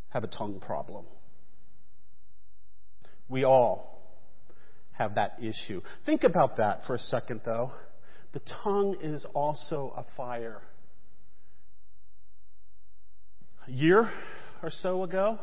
have 0.09 0.23
a 0.23 0.27
tongue 0.27 0.59
problem. 0.59 1.05
We 3.27 3.43
all 3.43 4.01
have 4.93 5.15
that 5.15 5.39
issue. 5.41 5.81
Think 6.05 6.23
about 6.23 6.57
that 6.57 6.85
for 6.85 6.95
a 6.95 6.99
second, 6.99 7.41
though. 7.45 7.71
The 8.33 8.41
tongue 8.63 8.97
is 9.01 9.25
also 9.33 9.93
a 9.95 10.05
fire 10.15 10.61
a 13.67 13.71
year 13.71 14.09
or 14.61 14.71
so 14.81 15.03
ago, 15.03 15.39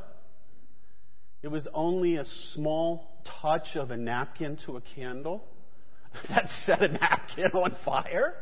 it 1.43 1.49
was 1.49 1.67
only 1.73 2.17
a 2.17 2.25
small 2.53 3.23
touch 3.41 3.77
of 3.77 3.91
a 3.91 3.97
napkin 3.97 4.59
to 4.67 4.77
a 4.77 4.81
candle 4.95 5.45
that 6.29 6.49
set 6.67 6.83
a 6.83 6.89
napkin 6.89 7.51
on 7.53 7.77
fire. 7.85 8.35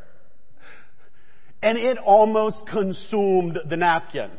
And 1.63 1.77
it 1.77 1.99
almost 1.99 2.67
consumed 2.67 3.59
the 3.69 3.77
napkin. 3.77 4.31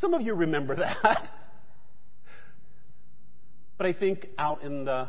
Some 0.00 0.14
of 0.14 0.22
you 0.22 0.34
remember 0.34 0.76
that. 0.76 1.30
But 3.78 3.84
I 3.88 3.92
think 3.92 4.28
out 4.38 4.62
in 4.62 4.86
the, 4.86 5.06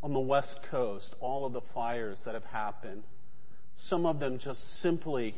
on 0.00 0.12
the 0.12 0.20
West 0.20 0.60
Coast, 0.70 1.12
all 1.18 1.44
of 1.44 1.52
the 1.52 1.62
fires 1.74 2.18
that 2.24 2.34
have 2.34 2.44
happened, 2.44 3.02
some 3.88 4.06
of 4.06 4.20
them 4.20 4.38
just 4.38 4.60
simply 4.80 5.34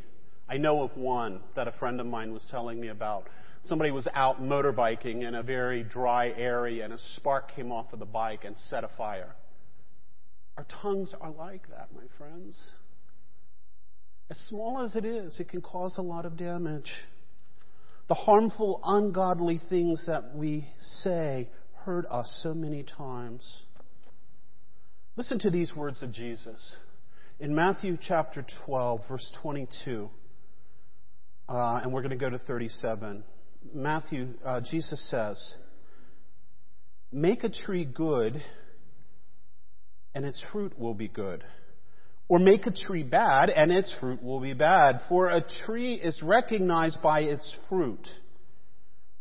I 0.53 0.59
know 0.59 0.83
of 0.83 0.95
one 0.97 1.41
that 1.57 1.67
a 1.67 1.73
friend 1.73 1.99
of 1.99 2.07
mine 2.07 2.33
was 2.33 2.45
telling 2.51 2.79
me 2.79 2.89
about. 2.89 3.27
Somebody 3.65 3.91
was 3.91 4.07
out 4.13 4.43
motorbiking 4.43 5.27
in 5.27 5.35
a 5.35 5.43
very 5.43 5.83
dry 5.83 6.29
area 6.29 6.85
and 6.85 6.93
a 6.93 6.99
spark 7.17 7.55
came 7.55 7.73
off 7.73 7.93
of 7.95 8.01
the 8.01 8.05
bike 8.05 8.45
and 8.45 8.55
set 8.69 8.85
a 8.85 8.91
fire. 8.99 9.35
Our 10.59 10.67
tongues 10.83 11.15
are 11.19 11.31
like 11.31 11.69
that, 11.71 11.89
my 11.95 12.03
friends. 12.19 12.59
As 14.33 14.39
small 14.49 14.81
as 14.81 14.97
it 14.97 15.05
is, 15.05 15.39
it 15.41 15.51
can 15.51 15.61
cause 15.61 15.97
a 15.99 16.01
lot 16.01 16.25
of 16.25 16.39
damage. 16.39 16.91
The 18.09 18.15
harmful, 18.15 18.81
ungodly 18.83 19.61
things 19.69 20.03
that 20.07 20.35
we 20.35 20.67
say 21.03 21.51
hurt 21.85 22.07
us 22.07 22.41
so 22.43 22.55
many 22.55 22.83
times. 22.83 23.65
Listen 25.17 25.39
to 25.41 25.51
these 25.51 25.77
words 25.77 26.03
of 26.03 26.13
Jesus. 26.13 26.77
In 27.41 27.55
Matthew 27.55 27.99
chapter 28.01 28.43
12, 28.65 29.03
verse 29.07 29.31
22, 29.43 30.09
uh, 31.51 31.81
and 31.83 31.93
we're 31.93 32.01
going 32.01 32.09
to 32.09 32.17
go 32.17 32.31
to 32.31 32.39
37. 32.39 33.23
Matthew, 33.75 34.29
uh, 34.47 34.63
Jesus 34.63 35.11
says, 35.11 35.57
Make 37.13 37.45
a 37.45 37.51
tree 37.51 37.85
good, 37.85 38.43
and 40.15 40.25
its 40.25 40.41
fruit 40.51 40.79
will 40.79 40.95
be 40.95 41.09
good. 41.09 41.45
Or 42.33 42.39
make 42.39 42.67
a 42.67 42.71
tree 42.71 43.03
bad, 43.03 43.51
and 43.51 43.71
its 43.71 43.95
fruit 44.01 44.23
will 44.23 44.41
be 44.41 44.55
bad. 44.55 45.03
For 45.07 45.29
a 45.29 45.45
tree 45.67 45.97
is 45.97 46.23
recognized 46.23 47.03
by 47.03 47.21
its 47.21 47.59
fruit. 47.69 48.09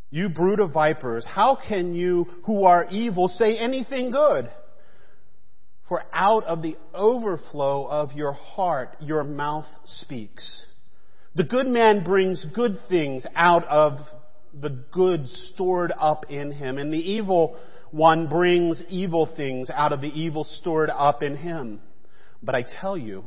You 0.10 0.30
brood 0.30 0.62
of 0.62 0.72
vipers, 0.72 1.28
how 1.30 1.58
can 1.68 1.94
you 1.94 2.26
who 2.46 2.64
are 2.64 2.88
evil 2.90 3.28
say 3.28 3.58
anything 3.58 4.12
good? 4.12 4.50
For 5.90 6.04
out 6.14 6.46
of 6.46 6.62
the 6.62 6.78
overflow 6.94 7.86
of 7.86 8.14
your 8.14 8.32
heart, 8.32 8.96
your 9.02 9.26
mouth 9.26 9.68
speaks. 9.84 10.66
The 11.36 11.44
good 11.44 11.68
man 11.68 12.06
brings 12.06 12.46
good 12.56 12.78
things 12.88 13.26
out 13.36 13.66
of 13.66 14.00
the 14.54 14.86
good 14.94 15.28
stored 15.28 15.92
up 16.00 16.32
in 16.32 16.54
him, 16.54 16.78
and 16.78 16.94
the 16.94 17.12
evil 17.12 17.60
one 17.92 18.30
brings 18.30 18.82
evil 18.88 19.30
things 19.36 19.70
out 19.70 19.92
of 19.92 20.00
the 20.00 20.18
evil 20.18 20.46
stored 20.46 20.90
up 20.90 21.22
in 21.22 21.36
him. 21.36 21.82
But 22.44 22.56
I 22.56 22.64
tell 22.82 22.98
you 22.98 23.26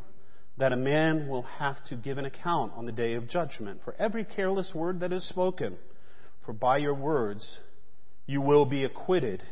that 0.58 0.72
a 0.72 0.76
man 0.76 1.28
will 1.28 1.42
have 1.42 1.82
to 1.84 1.96
give 1.96 2.18
an 2.18 2.24
account 2.24 2.72
on 2.76 2.86
the 2.86 2.92
day 2.92 3.14
of 3.14 3.28
judgment 3.28 3.80
for 3.84 3.94
every 3.98 4.24
careless 4.24 4.72
word 4.74 5.00
that 5.00 5.12
is 5.12 5.28
spoken. 5.28 5.76
For 6.44 6.52
by 6.52 6.78
your 6.78 6.94
words 6.94 7.58
you 8.26 8.40
will 8.40 8.64
be 8.64 8.84
acquitted, 8.84 9.42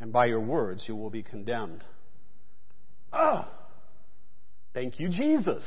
and 0.00 0.12
by 0.12 0.26
your 0.26 0.40
words 0.40 0.84
you 0.88 0.96
will 0.96 1.10
be 1.10 1.22
condemned. 1.22 1.84
Ah! 3.12 3.48
Thank 4.74 4.98
you, 4.98 5.08
Jesus. 5.08 5.64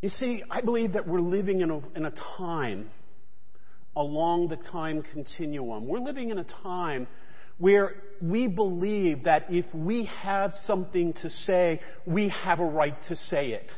You 0.00 0.08
see, 0.08 0.42
I 0.50 0.60
believe 0.60 0.92
that 0.92 1.06
we're 1.06 1.20
living 1.20 1.60
in 1.60 1.70
a, 1.70 1.80
in 1.96 2.04
a 2.04 2.12
time 2.36 2.90
along 3.96 4.48
the 4.48 4.56
time 4.56 5.02
continuum. 5.12 5.86
We're 5.86 5.98
living 5.98 6.30
in 6.30 6.38
a 6.38 6.44
time 6.44 7.08
where 7.58 7.96
we 8.22 8.46
believe 8.46 9.24
that 9.24 9.46
if 9.50 9.66
we 9.74 10.04
have 10.22 10.52
something 10.66 11.12
to 11.14 11.30
say, 11.30 11.80
we 12.06 12.28
have 12.28 12.60
a 12.60 12.64
right 12.64 12.96
to 13.08 13.16
say 13.16 13.52
it. 13.52 13.70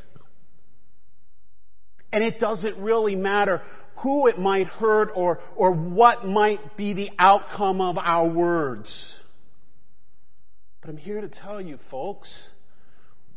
And 2.11 2.23
it 2.23 2.39
doesn't 2.39 2.77
really 2.77 3.15
matter 3.15 3.61
who 3.97 4.27
it 4.27 4.39
might 4.39 4.67
hurt 4.67 5.11
or, 5.15 5.39
or 5.55 5.71
what 5.71 6.25
might 6.25 6.75
be 6.75 6.93
the 6.93 7.09
outcome 7.19 7.81
of 7.81 7.97
our 7.97 8.27
words. 8.27 8.93
But 10.81 10.89
I'm 10.89 10.97
here 10.97 11.21
to 11.21 11.29
tell 11.29 11.61
you, 11.61 11.77
folks, 11.89 12.33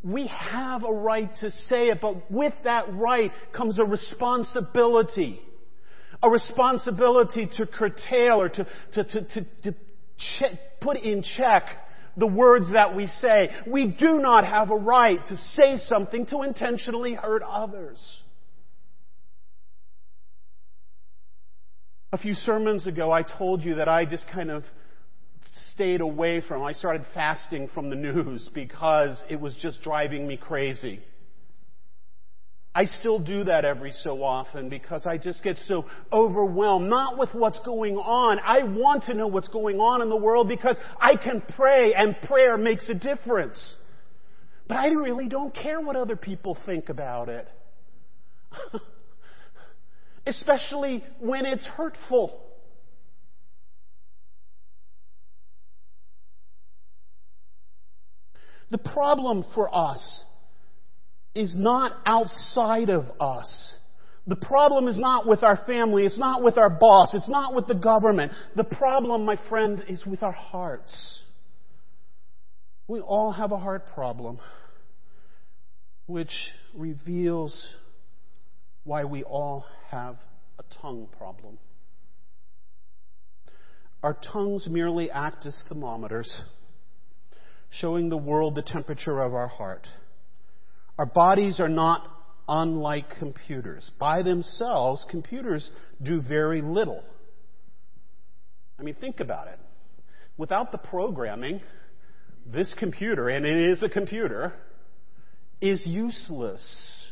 we 0.03 0.27
have 0.27 0.85
a 0.85 0.93
right 0.93 1.31
to 1.41 1.51
say 1.51 1.89
it, 1.89 2.01
but 2.01 2.31
with 2.31 2.55
that 2.65 2.93
right 2.95 3.33
comes 3.55 3.79
a 3.79 3.85
responsibility. 3.85 5.41
A 6.23 6.31
responsibility 6.31 7.49
to 7.57 7.67
curtail 7.67 8.41
or 8.41 8.49
to, 8.49 8.67
to, 8.95 9.05
to, 9.05 9.47
to, 9.63 9.75
put 10.81 10.99
in 10.99 11.23
check 11.23 11.65
the 12.17 12.27
words 12.27 12.67
that 12.73 12.95
we 12.95 13.07
say. 13.07 13.51
We 13.67 13.87
do 13.87 14.21
not 14.21 14.47
have 14.47 14.71
a 14.71 14.77
right 14.77 15.19
to 15.29 15.37
say 15.57 15.77
something 15.77 16.27
to 16.27 16.43
intentionally 16.43 17.15
hurt 17.15 17.43
others. 17.43 17.99
A 22.13 22.19
few 22.19 22.35
sermons 22.35 22.87
ago, 22.87 23.11
I 23.11 23.23
told 23.23 23.65
you 23.65 23.77
that 23.77 23.89
I 23.89 24.05
just 24.05 24.27
kind 24.33 24.51
of 24.51 24.63
stayed 25.73 26.01
away 26.01 26.41
from, 26.41 26.63
I 26.63 26.73
started 26.73 27.05
fasting 27.13 27.69
from 27.75 27.91
the 27.91 27.97
news 27.97 28.49
because 28.55 29.21
it 29.29 29.41
was 29.41 29.57
just 29.61 29.83
driving 29.83 30.27
me 30.27 30.37
crazy. 30.37 31.01
I 32.77 32.87
still 32.87 33.21
do 33.21 33.45
that 33.45 33.65
every 33.65 33.93
so 34.03 34.25
often 34.25 34.69
because 34.69 35.07
I 35.07 35.17
just 35.17 35.45
get 35.45 35.59
so 35.67 35.87
overwhelmed, 36.13 36.91
not 36.91 37.17
with 37.17 37.33
what's 37.33 37.61
going 37.61 37.97
on. 37.97 38.41
I 38.45 38.65
want 38.65 39.05
to 39.05 39.15
know 39.15 39.29
what's 39.29 39.47
going 39.47 39.79
on 39.79 40.03
in 40.03 40.09
the 40.09 40.17
world 40.17 40.49
because 40.49 40.77
I 41.01 41.15
can 41.17 41.41
pray 41.55 41.95
and 41.95 42.17
prayer 42.23 42.57
makes 42.57 42.89
a 42.89 42.95
difference. 42.95 43.77
But 44.67 44.79
I 44.79 44.87
really 44.89 45.29
don't 45.29 45.55
care 45.55 45.81
what 45.81 45.95
other 45.95 46.17
people 46.17 46.59
think 46.67 46.89
about 46.89 47.29
it. 47.29 47.47
Especially 50.27 51.05
when 51.21 51.47
it's 51.47 51.67
hurtful. 51.67 52.41
The 58.71 58.79
problem 58.79 59.45
for 59.55 59.73
us 59.73 60.25
is 61.35 61.55
not 61.57 61.93
outside 62.07 62.91
of 62.91 63.07
us. 63.21 63.75
The 64.27 64.37
problem 64.37 64.89
is 64.89 64.99
not 64.99 65.27
with 65.27 65.43
our 65.43 65.59
family. 65.67 66.07
It's 66.07 66.19
not 66.19 66.43
with 66.43 66.57
our 66.57 66.71
boss. 66.71 67.13
It's 67.13 67.29
not 67.29 67.55
with 67.55 67.67
the 67.67 67.75
government. 67.75 68.33
The 68.57 68.65
problem, 68.65 69.25
my 69.25 69.39
friend, 69.49 69.85
is 69.89 70.05
with 70.07 70.23
our 70.23 70.33
hearts. 70.33 71.21
We 72.89 73.01
all 73.01 73.33
have 73.33 73.53
a 73.53 73.59
heart 73.59 73.85
problem, 73.95 74.39
which 76.07 76.33
reveals 76.75 77.75
why 78.85 79.05
we 79.05 79.23
all 79.25 79.67
have 79.91 80.17
a 80.59 80.63
tongue 80.81 81.09
problem. 81.19 81.59
Our 84.03 84.15
tongues 84.15 84.69
merely 84.69 85.11
act 85.11 85.47
as 85.47 85.63
thermometers, 85.69 86.45
showing 87.71 88.11
the 88.11 88.19
world 88.19 88.55
the 88.55 88.63
temperature 88.63 89.21
of 89.21 89.35
our 89.35 89.49
heart. 89.49 89.87
Our 90.99 91.07
bodies 91.07 91.61
are 91.61 91.69
not 91.69 92.07
unlike 92.49 93.07
computers. 93.19 93.91
By 93.99 94.23
themselves, 94.23 95.07
computers 95.11 95.71
do 96.03 96.21
very 96.21 96.63
little. 96.63 97.03
I 98.79 98.83
mean, 98.83 98.95
think 98.95 99.21
about 99.21 99.49
it. 99.49 99.59
Without 100.37 100.73
the 100.73 100.79
programming, 100.79 101.61
this 102.47 102.75
computer, 102.79 103.29
and 103.29 103.47
it 103.47 103.57
is 103.57 103.83
a 103.83 103.89
computer, 103.89 104.53
is 105.61 105.81
useless. 105.87 107.11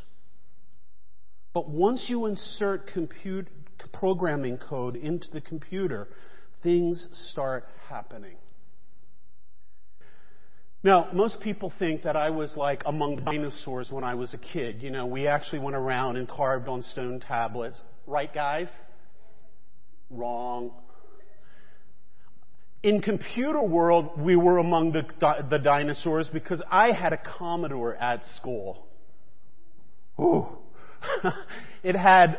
But 1.54 1.68
once 1.70 2.06
you 2.08 2.26
insert 2.26 2.88
compute, 2.88 3.48
programming 3.92 4.58
code 4.58 4.96
into 4.96 5.28
the 5.32 5.40
computer, 5.40 6.08
things 6.62 7.06
start 7.30 7.64
happening. 7.88 8.36
Now, 10.84 11.08
most 11.12 11.40
people 11.40 11.72
think 11.78 12.02
that 12.02 12.16
I 12.16 12.30
was 12.30 12.56
like 12.56 12.82
among 12.86 13.24
dinosaurs 13.24 13.90
when 13.90 14.02
I 14.02 14.14
was 14.14 14.34
a 14.34 14.38
kid. 14.38 14.82
You 14.82 14.90
know, 14.90 15.06
we 15.06 15.28
actually 15.28 15.60
went 15.60 15.76
around 15.76 16.16
and 16.16 16.28
carved 16.28 16.68
on 16.68 16.82
stone 16.82 17.20
tablets. 17.20 17.80
Right, 18.06 18.32
guys? 18.32 18.66
Wrong. 20.10 20.72
In 22.82 23.00
computer 23.00 23.62
world, 23.62 24.20
we 24.20 24.34
were 24.34 24.58
among 24.58 24.90
the, 24.90 25.04
the 25.48 25.58
dinosaurs 25.58 26.28
because 26.32 26.60
I 26.68 26.90
had 26.90 27.12
a 27.12 27.18
Commodore 27.38 27.94
at 27.94 28.24
school. 28.36 28.84
Ooh. 30.18 30.48
it 31.84 31.94
had 31.94 32.38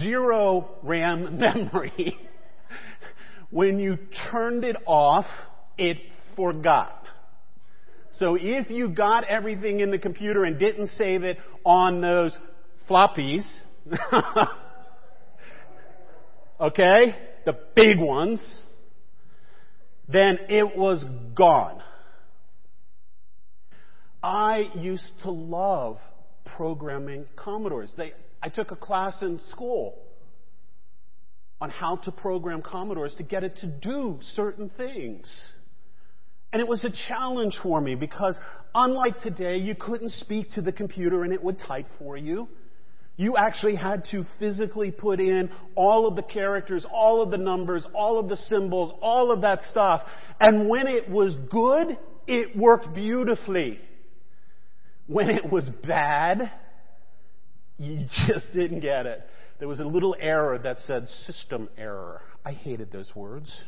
zero 0.00 0.70
RAM 0.82 1.38
memory. 1.38 2.16
when 3.50 3.78
you 3.78 3.98
turned 4.30 4.64
it 4.64 4.76
off, 4.86 5.26
it 5.76 5.98
forgot. 6.36 7.03
So 8.18 8.36
if 8.40 8.70
you 8.70 8.90
got 8.90 9.24
everything 9.24 9.80
in 9.80 9.90
the 9.90 9.98
computer 9.98 10.44
and 10.44 10.58
didn't 10.58 10.90
save 10.96 11.24
it 11.24 11.38
on 11.64 12.00
those 12.00 12.36
floppies, 12.88 13.44
okay, 16.60 17.16
the 17.44 17.58
big 17.74 17.98
ones, 17.98 18.60
then 20.08 20.38
it 20.48 20.76
was 20.76 21.04
gone. 21.34 21.82
I 24.22 24.70
used 24.76 25.10
to 25.22 25.30
love 25.30 25.98
programming 26.56 27.26
Commodores. 27.36 27.90
They, 27.96 28.12
I 28.42 28.48
took 28.48 28.70
a 28.70 28.76
class 28.76 29.20
in 29.22 29.40
school 29.50 29.98
on 31.60 31.70
how 31.70 31.96
to 31.96 32.12
program 32.12 32.62
Commodores 32.62 33.14
to 33.16 33.22
get 33.22 33.42
it 33.42 33.56
to 33.56 33.66
do 33.66 34.20
certain 34.34 34.70
things. 34.76 35.30
And 36.54 36.60
it 36.60 36.68
was 36.68 36.84
a 36.84 36.90
challenge 37.08 37.58
for 37.60 37.80
me 37.80 37.96
because 37.96 38.36
unlike 38.76 39.18
today, 39.22 39.56
you 39.56 39.74
couldn't 39.74 40.12
speak 40.12 40.52
to 40.52 40.62
the 40.62 40.70
computer 40.70 41.24
and 41.24 41.32
it 41.32 41.42
would 41.42 41.58
type 41.58 41.86
for 41.98 42.16
you. 42.16 42.46
You 43.16 43.36
actually 43.36 43.74
had 43.74 44.04
to 44.12 44.22
physically 44.38 44.92
put 44.92 45.18
in 45.18 45.50
all 45.74 46.06
of 46.06 46.14
the 46.14 46.22
characters, 46.22 46.86
all 46.88 47.20
of 47.22 47.32
the 47.32 47.38
numbers, 47.38 47.84
all 47.92 48.20
of 48.20 48.28
the 48.28 48.36
symbols, 48.36 48.96
all 49.02 49.32
of 49.32 49.40
that 49.40 49.62
stuff. 49.72 50.02
And 50.38 50.68
when 50.68 50.86
it 50.86 51.10
was 51.10 51.34
good, 51.50 51.98
it 52.28 52.56
worked 52.56 52.94
beautifully. 52.94 53.80
When 55.08 55.30
it 55.30 55.50
was 55.50 55.64
bad, 55.84 56.52
you 57.78 58.06
just 58.28 58.52
didn't 58.54 58.78
get 58.78 59.06
it. 59.06 59.28
There 59.58 59.66
was 59.66 59.80
a 59.80 59.84
little 59.84 60.14
error 60.20 60.56
that 60.56 60.78
said 60.86 61.08
system 61.26 61.68
error. 61.76 62.22
I 62.44 62.52
hated 62.52 62.92
those 62.92 63.10
words. 63.16 63.60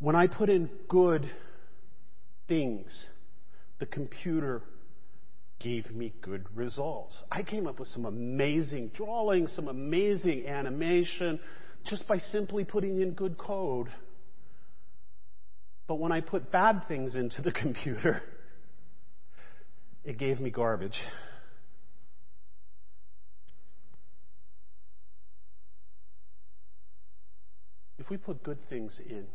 When 0.00 0.14
I 0.14 0.28
put 0.28 0.48
in 0.48 0.70
good 0.88 1.28
things, 2.46 3.06
the 3.80 3.86
computer 3.86 4.62
gave 5.58 5.90
me 5.90 6.12
good 6.22 6.46
results. 6.54 7.16
I 7.30 7.42
came 7.42 7.66
up 7.66 7.80
with 7.80 7.88
some 7.88 8.04
amazing 8.04 8.92
drawings, 8.94 9.52
some 9.54 9.66
amazing 9.66 10.46
animation, 10.46 11.40
just 11.86 12.06
by 12.06 12.18
simply 12.18 12.64
putting 12.64 13.00
in 13.00 13.12
good 13.12 13.36
code. 13.38 13.88
But 15.88 15.96
when 15.96 16.12
I 16.12 16.20
put 16.20 16.52
bad 16.52 16.86
things 16.86 17.16
into 17.16 17.42
the 17.42 17.52
computer, 17.62 18.22
it 20.04 20.16
gave 20.16 20.38
me 20.38 20.50
garbage. 20.50 20.98
If 27.98 28.08
we 28.10 28.16
put 28.16 28.44
good 28.44 28.58
things 28.70 28.96
in, 29.04 29.26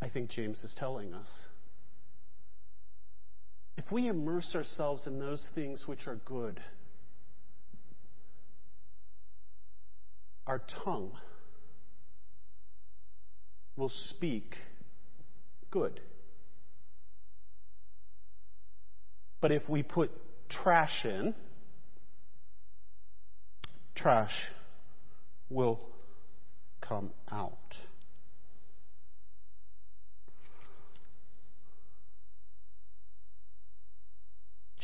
I 0.00 0.08
think 0.08 0.30
James 0.30 0.58
is 0.62 0.74
telling 0.78 1.14
us. 1.14 1.28
If 3.76 3.90
we 3.90 4.08
immerse 4.08 4.52
ourselves 4.54 5.06
in 5.06 5.18
those 5.18 5.42
things 5.54 5.82
which 5.86 6.06
are 6.06 6.16
good, 6.24 6.60
our 10.46 10.62
tongue 10.84 11.12
will 13.76 13.92
speak 14.10 14.56
good. 15.70 16.00
But 19.40 19.52
if 19.52 19.68
we 19.68 19.82
put 19.82 20.10
trash 20.48 21.04
in, 21.04 21.34
trash 23.94 24.34
will 25.50 25.80
come 26.80 27.10
out. 27.30 27.52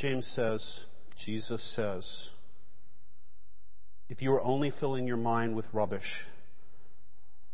James 0.02 0.28
says, 0.34 0.80
Jesus 1.24 1.62
says, 1.76 2.28
if 4.08 4.20
you 4.20 4.32
are 4.32 4.42
only 4.42 4.72
filling 4.80 5.06
your 5.06 5.16
mind 5.16 5.54
with 5.54 5.64
rubbish, 5.72 6.24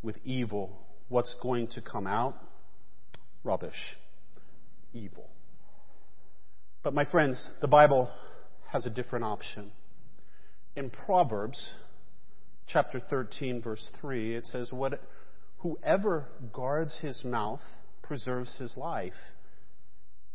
with 0.01 0.17
evil, 0.25 0.73
what's 1.11 1.37
going 1.43 1.67
to 1.67 1.83
come 1.83 2.07
out? 2.07 2.37
Rubbish. 3.45 3.77
Evil. 4.95 5.29
But 6.83 6.95
my 6.95 7.05
friends, 7.05 7.51
the 7.61 7.69
Bible 7.69 8.11
has 8.73 8.87
a 8.87 8.91
different 8.91 9.27
option. 9.27 9.71
In 10.75 10.89
Proverbs 10.89 11.73
chapter 12.67 12.99
13 12.99 13.61
verse 13.61 13.91
3, 14.01 14.37
it 14.37 14.47
says, 14.47 14.73
what, 14.73 15.03
whoever 15.59 16.25
guards 16.55 16.99
his 17.03 17.23
mouth 17.25 17.61
preserves 18.03 18.57
his 18.57 18.75
life 18.75 19.13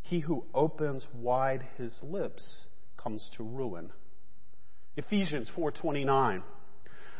he 0.04 0.20
who 0.20 0.44
opens 0.52 1.04
wide 1.14 1.62
his 1.78 1.92
lips 2.02 2.60
comes 2.96 3.28
to 3.36 3.42
ruin. 3.42 3.90
Ephesians 4.96 5.50
4:29 5.56 6.42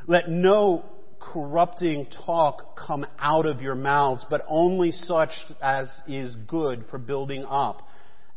Let 0.06 0.28
no 0.28 0.84
corrupting 1.18 2.06
talk 2.26 2.76
come 2.76 3.06
out 3.18 3.46
of 3.46 3.62
your 3.62 3.74
mouths, 3.74 4.26
but 4.28 4.44
only 4.46 4.92
such 4.92 5.30
as 5.62 5.90
is 6.06 6.36
good 6.46 6.84
for 6.90 6.98
building 6.98 7.46
up, 7.48 7.88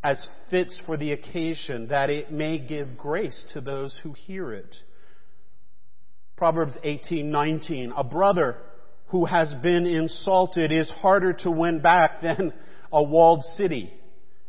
as 0.02 0.26
fits 0.50 0.80
for 0.86 0.96
the 0.96 1.12
occasion, 1.12 1.90
that 1.90 2.10
it 2.10 2.32
may 2.32 2.58
give 2.58 2.98
grace 2.98 3.46
to 3.52 3.60
those 3.60 4.00
who 4.02 4.14
hear 4.14 4.54
it. 4.54 4.74
Proverbs 6.38 6.78
18:19 6.86 7.92
A 7.98 8.04
brother 8.06 8.56
who 9.08 9.26
has 9.26 9.54
been 9.56 9.86
insulted 9.86 10.72
is 10.72 10.88
harder 10.88 11.34
to 11.34 11.52
win 11.52 11.82
back 11.82 12.22
than 12.22 12.54
a 12.94 13.04
walled 13.04 13.44
city 13.44 13.92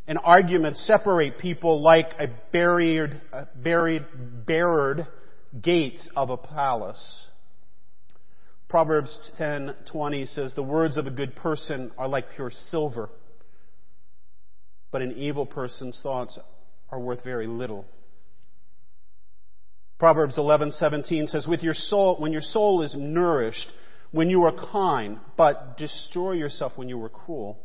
and 0.09 0.17
arguments 0.23 0.83
separate 0.87 1.37
people 1.37 1.81
like 1.83 2.15
a 2.17 2.27
buried, 2.51 3.21
buried, 3.55 4.03
barred 4.47 5.05
gate 5.61 6.01
of 6.15 6.31
a 6.31 6.37
palace. 6.37 7.27
Proverbs 8.67 9.31
10:20 9.37 10.25
says, 10.25 10.55
"The 10.55 10.63
words 10.63 10.97
of 10.97 11.05
a 11.05 11.11
good 11.11 11.35
person 11.35 11.91
are 11.95 12.07
like 12.07 12.31
pure 12.31 12.49
silver, 12.49 13.11
but 14.89 15.03
an 15.03 15.11
evil 15.11 15.45
person's 15.45 15.99
thoughts 16.01 16.39
are 16.89 16.99
worth 16.99 17.23
very 17.23 17.45
little." 17.45 17.85
Proverbs 19.99 20.37
11:17 20.37 21.27
says, 21.27 21.47
"With 21.47 21.61
your 21.61 21.75
soul, 21.75 22.15
when 22.15 22.31
your 22.31 22.41
soul 22.41 22.81
is 22.81 22.95
nourished, 22.95 23.69
when 24.09 24.31
you 24.31 24.43
are 24.45 24.53
kind, 24.71 25.19
but 25.37 25.77
destroy 25.77 26.31
yourself 26.31 26.79
when 26.79 26.89
you 26.89 27.03
are 27.03 27.09
cruel." 27.09 27.59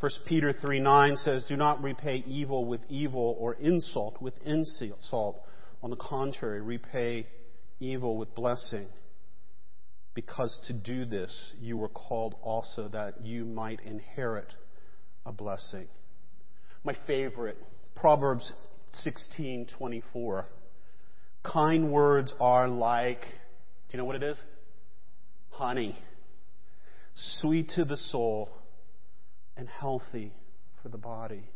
1 0.00 0.10
Peter 0.24 0.54
3 0.54 0.80
9 0.80 1.16
says, 1.16 1.44
Do 1.46 1.56
not 1.58 1.82
repay 1.82 2.24
evil 2.26 2.64
with 2.64 2.80
evil 2.88 3.36
or 3.38 3.54
insult 3.54 4.20
with 4.20 4.32
insult. 4.46 5.42
On 5.82 5.90
the 5.90 5.96
contrary, 5.96 6.62
repay 6.62 7.26
evil 7.80 8.16
with 8.16 8.34
blessing. 8.34 8.88
because 10.14 10.58
to 10.66 10.72
do 10.72 11.04
this 11.04 11.52
you 11.60 11.76
were 11.76 11.88
called 11.88 12.34
also 12.42 12.88
that 12.88 13.24
you 13.24 13.44
might 13.44 13.80
inherit 13.80 14.52
a 15.24 15.32
blessing. 15.32 15.86
My 16.82 16.96
favorite, 17.06 17.58
Proverbs 17.94 18.52
16:24. 19.04 20.46
Kind 21.42 21.92
words 21.92 22.34
are 22.40 22.68
like, 22.68 23.20
do 23.20 23.96
you 23.96 23.98
know 23.98 24.04
what 24.06 24.16
it 24.16 24.22
is? 24.22 24.38
Honey. 25.50 25.98
Sweet 27.14 27.68
to 27.70 27.84
the 27.84 27.96
soul 27.98 28.59
and 29.56 29.68
healthy 29.68 30.32
for 30.82 30.88
the 30.88 30.98
body. 30.98 31.48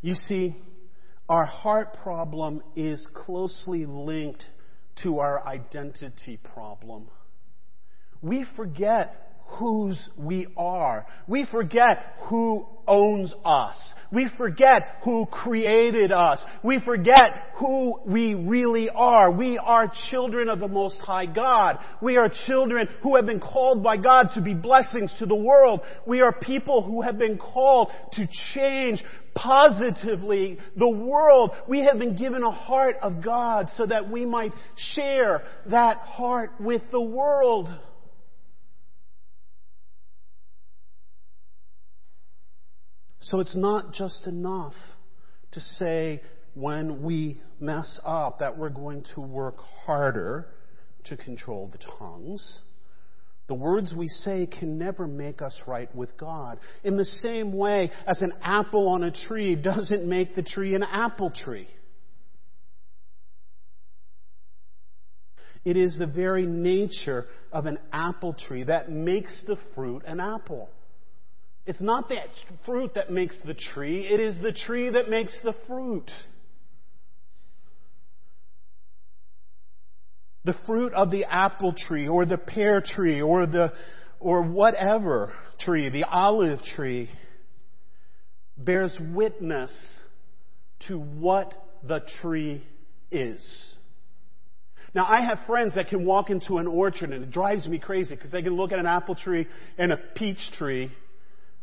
You 0.00 0.14
see, 0.14 0.56
our 1.28 1.44
heart 1.44 1.96
problem 2.02 2.62
is 2.74 3.06
closely 3.14 3.84
linked 3.86 4.44
to 5.02 5.18
our 5.18 5.46
identity 5.46 6.38
problem. 6.42 7.08
We 8.22 8.46
forget 8.56 9.25
whose 9.46 9.98
we 10.16 10.46
are. 10.56 11.06
We 11.26 11.46
forget 11.50 12.16
who 12.28 12.66
owns 12.86 13.34
us. 13.44 13.76
We 14.12 14.28
forget 14.36 14.98
who 15.02 15.26
created 15.26 16.12
us. 16.12 16.40
We 16.62 16.78
forget 16.78 17.32
who 17.56 18.00
we 18.06 18.34
really 18.34 18.88
are. 18.88 19.32
We 19.32 19.58
are 19.58 19.90
children 20.10 20.48
of 20.48 20.60
the 20.60 20.68
Most 20.68 21.00
High 21.00 21.26
God. 21.26 21.78
We 22.00 22.16
are 22.16 22.30
children 22.46 22.88
who 23.02 23.16
have 23.16 23.26
been 23.26 23.40
called 23.40 23.82
by 23.82 23.96
God 23.96 24.28
to 24.34 24.40
be 24.40 24.54
blessings 24.54 25.12
to 25.18 25.26
the 25.26 25.34
world. 25.34 25.80
We 26.06 26.20
are 26.20 26.32
people 26.32 26.82
who 26.82 27.02
have 27.02 27.18
been 27.18 27.38
called 27.38 27.90
to 28.12 28.28
change 28.54 29.02
positively 29.34 30.58
the 30.76 30.88
world. 30.88 31.50
We 31.68 31.80
have 31.80 31.98
been 31.98 32.16
given 32.16 32.42
a 32.42 32.50
heart 32.50 32.96
of 33.02 33.22
God 33.22 33.68
so 33.76 33.86
that 33.86 34.10
we 34.10 34.24
might 34.24 34.52
share 34.94 35.42
that 35.66 35.98
heart 35.98 36.52
with 36.60 36.82
the 36.90 37.00
world. 37.00 37.68
So 43.26 43.40
it's 43.40 43.56
not 43.56 43.92
just 43.92 44.28
enough 44.28 44.74
to 45.52 45.60
say 45.60 46.22
when 46.54 47.02
we 47.02 47.40
mess 47.58 47.98
up 48.04 48.38
that 48.38 48.56
we're 48.56 48.68
going 48.68 49.04
to 49.14 49.20
work 49.20 49.56
harder 49.84 50.46
to 51.06 51.16
control 51.16 51.68
the 51.72 51.78
tongues. 51.98 52.58
The 53.48 53.54
words 53.54 53.92
we 53.96 54.06
say 54.06 54.46
can 54.46 54.78
never 54.78 55.08
make 55.08 55.42
us 55.42 55.56
right 55.66 55.92
with 55.92 56.16
God. 56.16 56.60
In 56.84 56.96
the 56.96 57.04
same 57.04 57.52
way 57.52 57.90
as 58.06 58.22
an 58.22 58.32
apple 58.42 58.88
on 58.88 59.02
a 59.02 59.10
tree 59.10 59.56
doesn't 59.56 60.08
make 60.08 60.36
the 60.36 60.44
tree 60.44 60.76
an 60.76 60.84
apple 60.84 61.30
tree. 61.30 61.68
It 65.64 65.76
is 65.76 65.96
the 65.98 66.06
very 66.06 66.46
nature 66.46 67.24
of 67.50 67.66
an 67.66 67.78
apple 67.92 68.34
tree 68.34 68.62
that 68.62 68.88
makes 68.88 69.32
the 69.48 69.56
fruit 69.74 70.04
an 70.06 70.20
apple. 70.20 70.68
It's 71.66 71.80
not 71.80 72.08
the 72.08 72.18
fruit 72.64 72.92
that 72.94 73.10
makes 73.10 73.36
the 73.44 73.54
tree, 73.54 74.06
it 74.08 74.20
is 74.20 74.36
the 74.40 74.52
tree 74.52 74.90
that 74.90 75.10
makes 75.10 75.34
the 75.42 75.54
fruit. 75.66 76.10
The 80.44 80.54
fruit 80.64 80.92
of 80.92 81.10
the 81.10 81.24
apple 81.24 81.74
tree 81.76 82.06
or 82.06 82.24
the 82.24 82.38
pear 82.38 82.80
tree 82.80 83.20
or 83.20 83.46
the 83.46 83.72
or 84.20 84.42
whatever 84.42 85.32
tree, 85.58 85.90
the 85.90 86.04
olive 86.04 86.60
tree, 86.76 87.10
bears 88.56 88.96
witness 89.12 89.72
to 90.86 90.98
what 90.98 91.52
the 91.82 92.00
tree 92.20 92.64
is. 93.10 93.42
Now, 94.94 95.04
I 95.06 95.20
have 95.26 95.40
friends 95.46 95.74
that 95.74 95.88
can 95.88 96.06
walk 96.06 96.30
into 96.30 96.58
an 96.58 96.68
orchard 96.68 97.12
and 97.12 97.24
it 97.24 97.30
drives 97.32 97.66
me 97.66 97.78
crazy 97.78 98.14
because 98.14 98.30
they 98.30 98.40
can 98.40 98.54
look 98.54 98.72
at 98.72 98.78
an 98.78 98.86
apple 98.86 99.16
tree 99.16 99.48
and 99.76 99.92
a 99.92 99.96
peach 100.14 100.38
tree 100.56 100.92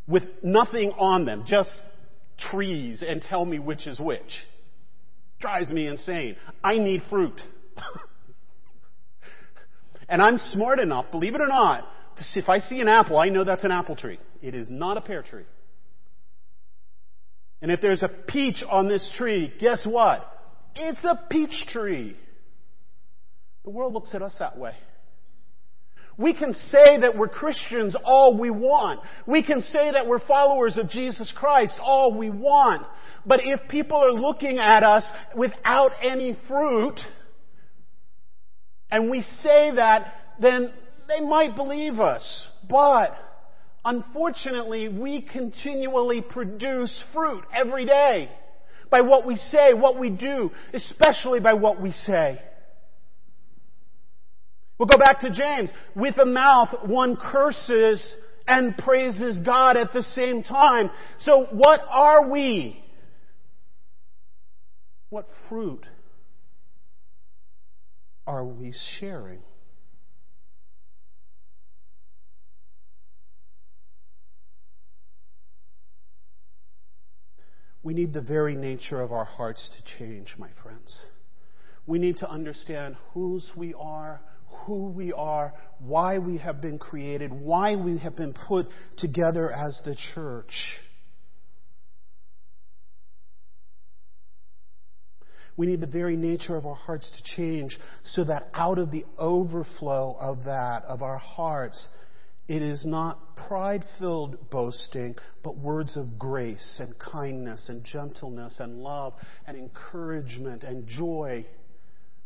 with 0.06 0.24
nothing 0.42 0.92
on 0.98 1.24
them, 1.24 1.44
just 1.46 1.70
trees, 2.38 3.02
and 3.06 3.22
tell 3.22 3.44
me 3.44 3.58
which 3.58 3.86
is 3.86 3.98
which. 3.98 4.44
Drives 5.40 5.70
me 5.70 5.86
insane. 5.86 6.36
I 6.62 6.78
need 6.78 7.02
fruit. 7.08 7.40
and 10.08 10.22
I'm 10.22 10.38
smart 10.38 10.78
enough, 10.78 11.06
believe 11.10 11.34
it 11.34 11.40
or 11.40 11.48
not, 11.48 11.86
to 12.16 12.24
see 12.24 12.40
if 12.40 12.48
I 12.48 12.58
see 12.58 12.80
an 12.80 12.88
apple, 12.88 13.18
I 13.18 13.28
know 13.28 13.44
that's 13.44 13.64
an 13.64 13.72
apple 13.72 13.96
tree. 13.96 14.18
It 14.42 14.54
is 14.54 14.68
not 14.70 14.96
a 14.96 15.00
pear 15.00 15.22
tree. 15.22 15.44
And 17.60 17.70
if 17.70 17.80
there's 17.80 18.02
a 18.02 18.08
peach 18.08 18.62
on 18.68 18.88
this 18.88 19.10
tree, 19.16 19.52
guess 19.58 19.80
what? 19.84 20.30
It's 20.76 21.02
a 21.04 21.18
peach 21.30 21.66
tree. 21.68 22.16
The 23.64 23.70
world 23.70 23.94
looks 23.94 24.14
at 24.14 24.22
us 24.22 24.34
that 24.38 24.58
way. 24.58 24.74
We 26.16 26.32
can 26.32 26.54
say 26.54 27.00
that 27.00 27.16
we're 27.16 27.28
Christians 27.28 27.96
all 28.04 28.38
we 28.38 28.50
want. 28.50 29.00
We 29.26 29.42
can 29.42 29.60
say 29.60 29.92
that 29.92 30.06
we're 30.06 30.20
followers 30.20 30.76
of 30.76 30.88
Jesus 30.88 31.32
Christ 31.34 31.74
all 31.82 32.16
we 32.16 32.30
want. 32.30 32.86
But 33.26 33.40
if 33.42 33.68
people 33.68 33.96
are 33.96 34.12
looking 34.12 34.58
at 34.58 34.82
us 34.82 35.04
without 35.34 35.92
any 36.02 36.36
fruit, 36.46 36.98
and 38.90 39.10
we 39.10 39.22
say 39.42 39.72
that, 39.74 40.14
then 40.40 40.72
they 41.08 41.20
might 41.20 41.56
believe 41.56 41.98
us. 41.98 42.46
But, 42.68 43.16
unfortunately, 43.84 44.88
we 44.88 45.22
continually 45.22 46.22
produce 46.22 46.94
fruit 47.12 47.44
every 47.52 47.86
day 47.86 48.30
by 48.90 49.00
what 49.00 49.26
we 49.26 49.36
say, 49.36 49.74
what 49.74 49.98
we 49.98 50.10
do, 50.10 50.50
especially 50.72 51.40
by 51.40 51.54
what 51.54 51.80
we 51.80 51.90
say. 51.90 52.40
We'll 54.84 54.98
go 54.98 55.02
back 55.02 55.20
to 55.20 55.30
James. 55.30 55.70
With 55.96 56.16
the 56.16 56.26
mouth, 56.26 56.68
one 56.84 57.16
curses 57.16 58.06
and 58.46 58.76
praises 58.76 59.38
God 59.38 59.78
at 59.78 59.94
the 59.94 60.02
same 60.02 60.42
time. 60.42 60.90
So 61.20 61.46
what 61.52 61.80
are 61.88 62.28
we? 62.28 62.84
What 65.08 65.26
fruit 65.48 65.86
are 68.26 68.44
we 68.44 68.74
sharing? 68.98 69.38
We 77.82 77.94
need 77.94 78.12
the 78.12 78.20
very 78.20 78.54
nature 78.54 79.00
of 79.00 79.12
our 79.12 79.24
hearts 79.24 79.70
to 79.78 79.98
change, 79.98 80.34
my 80.36 80.50
friends. 80.62 80.94
We 81.86 81.98
need 81.98 82.18
to 82.18 82.28
understand 82.28 82.96
whose 83.12 83.50
we 83.56 83.72
are, 83.72 84.20
who 84.64 84.88
we 84.90 85.12
are, 85.12 85.52
why 85.78 86.18
we 86.18 86.38
have 86.38 86.60
been 86.60 86.78
created, 86.78 87.32
why 87.32 87.76
we 87.76 87.98
have 87.98 88.16
been 88.16 88.32
put 88.32 88.66
together 88.96 89.52
as 89.52 89.80
the 89.84 89.96
church. 90.14 90.52
We 95.56 95.66
need 95.66 95.80
the 95.80 95.86
very 95.86 96.16
nature 96.16 96.56
of 96.56 96.66
our 96.66 96.74
hearts 96.74 97.08
to 97.16 97.36
change 97.36 97.78
so 98.04 98.24
that 98.24 98.50
out 98.54 98.78
of 98.78 98.90
the 98.90 99.04
overflow 99.18 100.16
of 100.20 100.44
that, 100.44 100.84
of 100.84 101.02
our 101.02 101.18
hearts, 101.18 101.86
it 102.48 102.60
is 102.60 102.84
not 102.84 103.36
pride 103.48 103.84
filled 103.98 104.50
boasting, 104.50 105.14
but 105.42 105.56
words 105.56 105.96
of 105.96 106.18
grace 106.18 106.78
and 106.80 106.98
kindness 106.98 107.68
and 107.68 107.84
gentleness 107.84 108.56
and 108.58 108.78
love 108.78 109.14
and 109.46 109.56
encouragement 109.56 110.64
and 110.64 110.86
joy 110.86 111.46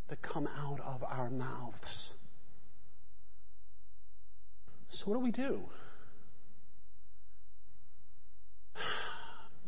that 0.08 0.22
come 0.22 0.46
out 0.46 0.80
of 0.80 1.04
our 1.04 1.30
mouths. 1.30 2.07
So, 4.98 5.10
what 5.10 5.14
do 5.14 5.20
we 5.20 5.30
do? 5.30 5.60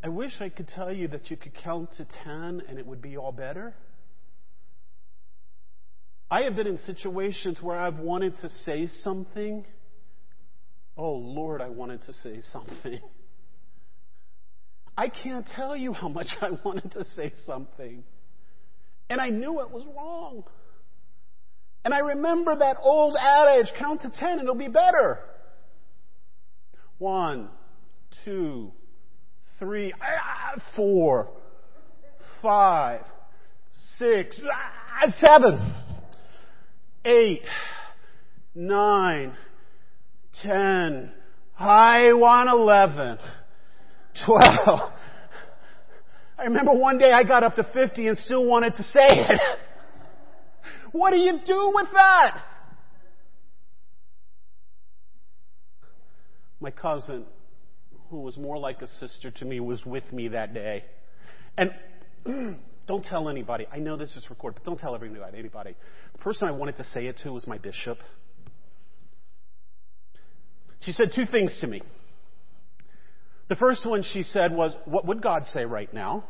I 0.02 0.08
wish 0.08 0.32
I 0.40 0.48
could 0.48 0.66
tell 0.68 0.92
you 0.92 1.08
that 1.08 1.30
you 1.30 1.36
could 1.36 1.54
count 1.54 1.90
to 1.98 2.06
10 2.24 2.62
and 2.68 2.78
it 2.78 2.86
would 2.86 3.02
be 3.02 3.16
all 3.16 3.32
better. 3.32 3.74
I 6.30 6.42
have 6.44 6.56
been 6.56 6.66
in 6.66 6.78
situations 6.78 7.58
where 7.60 7.76
I've 7.76 7.98
wanted 7.98 8.36
to 8.38 8.48
say 8.64 8.88
something. 9.02 9.66
Oh, 10.96 11.12
Lord, 11.12 11.60
I 11.60 11.68
wanted 11.68 12.02
to 12.04 12.12
say 12.12 12.40
something. 12.52 13.00
I 14.96 15.08
can't 15.08 15.46
tell 15.46 15.76
you 15.76 15.92
how 15.92 16.08
much 16.08 16.28
I 16.40 16.50
wanted 16.64 16.92
to 16.92 17.04
say 17.16 17.32
something. 17.46 18.02
And 19.08 19.20
I 19.20 19.28
knew 19.28 19.60
it 19.60 19.70
was 19.70 19.84
wrong. 19.96 20.44
And 21.84 21.94
I 21.94 22.00
remember 22.00 22.56
that 22.56 22.76
old 22.82 23.16
adage 23.16 23.72
count 23.78 24.02
to 24.02 24.10
ten 24.10 24.38
it'll 24.38 24.54
be 24.54 24.68
better. 24.68 25.20
One, 26.98 27.48
two, 28.24 28.72
three, 29.58 29.92
ah, 30.00 30.60
four, 30.76 31.30
five, 32.42 33.02
six, 33.98 34.38
ah, 34.44 35.10
seven, 35.18 35.74
eight, 37.06 37.42
nine, 38.54 39.34
ten. 40.42 41.12
I 41.58 42.12
want 42.12 42.50
eleven, 42.50 43.18
twelve. 44.26 44.92
I 46.38 46.44
remember 46.44 46.72
one 46.72 46.96
day 46.96 47.12
I 47.12 47.22
got 47.22 47.42
up 47.42 47.56
to 47.56 47.64
50 47.64 48.08
and 48.08 48.16
still 48.16 48.46
wanted 48.46 48.74
to 48.76 48.82
say 48.82 49.04
it. 49.04 49.40
What 50.92 51.12
do 51.12 51.18
you 51.18 51.40
do 51.46 51.72
with 51.74 51.88
that? 51.92 52.42
My 56.60 56.70
cousin, 56.70 57.24
who 58.10 58.20
was 58.20 58.36
more 58.36 58.58
like 58.58 58.82
a 58.82 58.86
sister 58.86 59.30
to 59.30 59.44
me, 59.44 59.60
was 59.60 59.84
with 59.86 60.12
me 60.12 60.28
that 60.28 60.52
day. 60.52 60.84
And 61.56 61.72
don't 62.86 63.04
tell 63.04 63.28
anybody. 63.28 63.66
I 63.72 63.78
know 63.78 63.96
this 63.96 64.14
is 64.16 64.28
recorded, 64.28 64.56
but 64.56 64.64
don't 64.64 64.78
tell 64.78 64.94
everybody. 64.94 65.38
Anybody. 65.38 65.74
The 66.12 66.18
person 66.18 66.48
I 66.48 66.50
wanted 66.50 66.76
to 66.76 66.84
say 66.92 67.06
it 67.06 67.18
to 67.22 67.32
was 67.32 67.46
my 67.46 67.58
bishop. 67.58 67.98
She 70.80 70.92
said 70.92 71.12
two 71.14 71.26
things 71.26 71.56
to 71.60 71.66
me. 71.66 71.82
The 73.48 73.56
first 73.56 73.84
one 73.84 74.02
she 74.02 74.22
said 74.22 74.52
was, 74.52 74.74
"What 74.84 75.06
would 75.06 75.22
God 75.22 75.46
say 75.52 75.64
right 75.64 75.92
now?" 75.92 76.24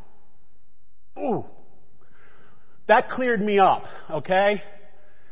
Ooh, 1.18 1.44
that 2.90 3.08
cleared 3.08 3.40
me 3.40 3.60
up, 3.60 3.84
okay? 4.10 4.64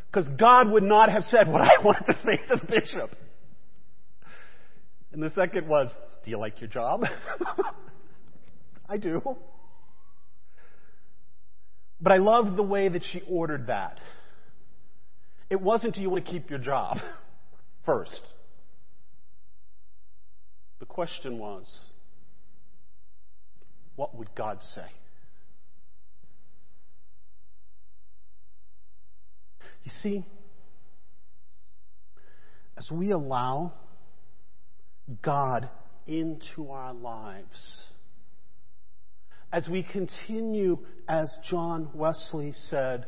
Because 0.06 0.28
God 0.38 0.70
would 0.70 0.84
not 0.84 1.10
have 1.10 1.24
said 1.24 1.48
what 1.48 1.60
I 1.60 1.72
wanted 1.84 2.04
to 2.06 2.12
say 2.24 2.36
to 2.46 2.54
the 2.54 2.64
bishop. 2.64 3.16
And 5.12 5.20
the 5.20 5.30
second 5.30 5.66
was, 5.66 5.88
Do 6.24 6.30
you 6.30 6.38
like 6.38 6.60
your 6.60 6.70
job? 6.70 7.02
I 8.88 8.96
do. 8.96 9.20
But 12.00 12.12
I 12.12 12.18
loved 12.18 12.56
the 12.56 12.62
way 12.62 12.90
that 12.90 13.02
she 13.10 13.22
ordered 13.28 13.66
that. 13.66 13.98
It 15.50 15.60
wasn't, 15.60 15.96
Do 15.96 16.00
you 16.00 16.10
want 16.10 16.26
to 16.26 16.30
keep 16.30 16.50
your 16.50 16.60
job? 16.60 16.98
First. 17.84 18.20
The 20.78 20.86
question 20.86 21.40
was, 21.40 21.66
what 23.96 24.14
would 24.14 24.32
God 24.36 24.60
say? 24.76 24.86
You 29.84 29.90
see, 30.02 30.26
as 32.76 32.90
we 32.92 33.10
allow 33.10 33.72
God 35.22 35.68
into 36.06 36.70
our 36.70 36.92
lives, 36.92 37.80
as 39.52 39.66
we 39.66 39.82
continue, 39.82 40.78
as 41.08 41.34
John 41.48 41.88
Wesley 41.94 42.52
said, 42.68 43.06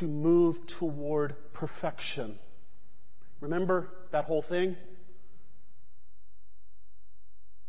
to 0.00 0.06
move 0.06 0.56
toward 0.78 1.34
perfection. 1.52 2.38
Remember 3.40 3.88
that 4.12 4.24
whole 4.24 4.44
thing? 4.48 4.76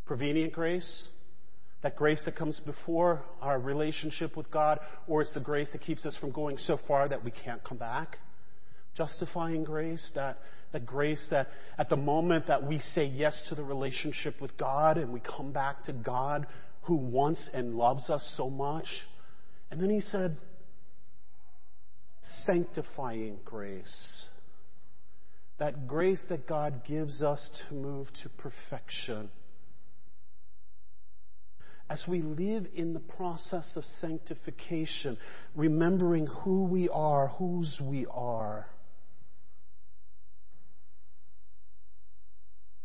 Prevenient 0.05 0.53
grace, 0.53 1.03
that 1.83 1.97
grace 1.97 2.21
that 2.25 2.37
comes 2.37 2.59
before 2.65 3.23
our 3.41 3.59
relationship 3.59 4.37
with 4.37 4.49
God, 4.49 4.79
or 5.05 5.21
it's 5.21 5.33
the 5.33 5.41
grace 5.41 5.69
that 5.73 5.81
keeps 5.81 6.05
us 6.05 6.15
from 6.15 6.31
going 6.31 6.57
so 6.57 6.79
far 6.87 7.09
that 7.09 7.23
we 7.23 7.31
can't 7.31 7.63
come 7.63 7.77
back. 7.77 8.17
Justifying 8.97 9.63
grace, 9.63 10.11
that, 10.15 10.39
that 10.73 10.85
grace 10.85 11.25
that 11.29 11.47
at 11.77 11.89
the 11.89 11.95
moment 11.95 12.47
that 12.47 12.65
we 12.65 12.79
say 12.79 13.05
yes 13.05 13.39
to 13.49 13.55
the 13.55 13.63
relationship 13.63 14.41
with 14.41 14.57
God 14.57 14.97
and 14.97 15.13
we 15.13 15.19
come 15.19 15.51
back 15.51 15.83
to 15.83 15.93
God 15.93 16.47
who 16.83 16.95
wants 16.95 17.47
and 17.53 17.75
loves 17.75 18.09
us 18.09 18.27
so 18.35 18.49
much. 18.49 18.87
And 19.69 19.81
then 19.81 19.89
he 19.89 20.01
said, 20.01 20.37
sanctifying 22.45 23.37
grace. 23.45 24.25
That 25.59 25.87
grace 25.87 26.21
that 26.29 26.47
God 26.47 26.83
gives 26.87 27.21
us 27.21 27.47
to 27.67 27.75
move 27.75 28.07
to 28.23 28.29
perfection 28.29 29.29
as 31.89 32.03
we 32.07 32.21
live 32.21 32.67
in 32.75 32.93
the 32.93 32.99
process 32.99 33.65
of 33.75 33.83
sanctification, 34.01 35.17
remembering 35.55 36.27
who 36.27 36.65
we 36.65 36.89
are, 36.89 37.29
whose 37.29 37.79
we 37.81 38.05
are, 38.11 38.67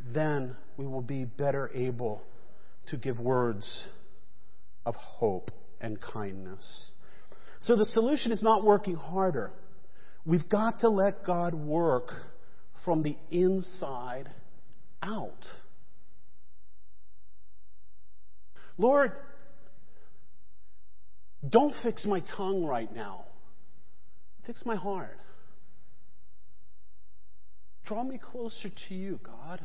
then 0.04 0.56
we 0.76 0.86
will 0.86 1.02
be 1.02 1.24
better 1.24 1.70
able 1.74 2.22
to 2.88 2.96
give 2.96 3.18
words 3.18 3.86
of 4.84 4.94
hope 4.96 5.50
and 5.80 6.00
kindness. 6.00 6.88
So 7.60 7.76
the 7.76 7.84
solution 7.84 8.32
is 8.32 8.42
not 8.42 8.64
working 8.64 8.96
harder. 8.96 9.52
We've 10.24 10.48
got 10.48 10.80
to 10.80 10.88
let 10.88 11.24
God 11.24 11.54
work 11.54 12.10
from 12.84 13.02
the 13.02 13.16
inside 13.30 14.28
out. 15.02 15.46
Lord, 18.78 19.12
don't 21.48 21.74
fix 21.82 22.04
my 22.04 22.22
tongue 22.36 22.64
right 22.64 22.92
now. 22.92 23.24
Fix 24.46 24.64
my 24.64 24.76
heart. 24.76 25.18
Draw 27.84 28.04
me 28.04 28.18
closer 28.18 28.70
to 28.88 28.94
you, 28.94 29.20
God. 29.22 29.64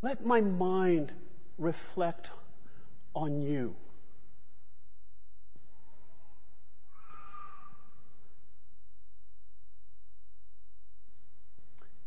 Let 0.00 0.24
my 0.24 0.40
mind 0.40 1.12
reflect 1.58 2.28
on 3.14 3.42
you. 3.42 3.74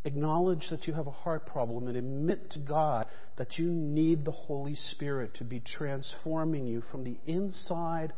Acknowledge 0.03 0.67
that 0.71 0.87
you 0.87 0.93
have 0.93 1.05
a 1.05 1.11
heart 1.11 1.45
problem 1.45 1.87
and 1.87 1.95
admit 1.95 2.49
to 2.51 2.59
God 2.59 3.05
that 3.37 3.59
you 3.59 3.69
need 3.69 4.25
the 4.25 4.31
Holy 4.31 4.73
Spirit 4.73 5.35
to 5.35 5.43
be 5.43 5.59
transforming 5.59 6.65
you 6.65 6.81
from 6.91 7.03
the 7.03 7.17
inside 7.25 8.13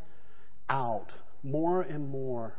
out 0.70 1.08
more 1.42 1.82
and 1.82 2.08
more 2.08 2.54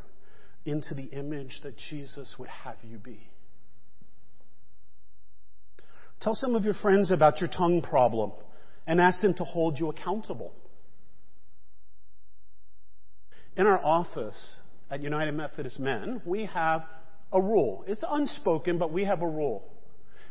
into 0.66 0.94
the 0.94 1.06
image 1.06 1.60
that 1.64 1.76
Jesus 1.90 2.36
would 2.38 2.50
have 2.50 2.78
you 2.84 2.98
be. 2.98 3.28
Tell 6.22 6.36
some 6.36 6.56
of 6.56 6.66
your 6.66 6.74
friends 6.74 7.12
about 7.12 7.40
your 7.40 7.50
tongue 7.50 7.82
problem 7.82 8.32
and 8.88 9.02
ask 9.02 9.22
them 9.22 9.34
to 9.36 9.44
hold 9.44 9.80
you 9.80 9.90
accountable. 9.90 10.54
In 13.58 13.68
our 13.68 13.84
office 13.84 14.38
at 14.92 15.02
United 15.02 15.34
Methodist 15.34 15.80
Men, 15.80 16.22
we 16.26 16.46
have 16.46 16.84
a 17.32 17.42
rule. 17.42 17.84
It's 17.88 18.04
unspoken, 18.08 18.78
but 18.78 18.92
we 18.92 19.06
have 19.06 19.22
a 19.22 19.28
rule. 19.28 19.64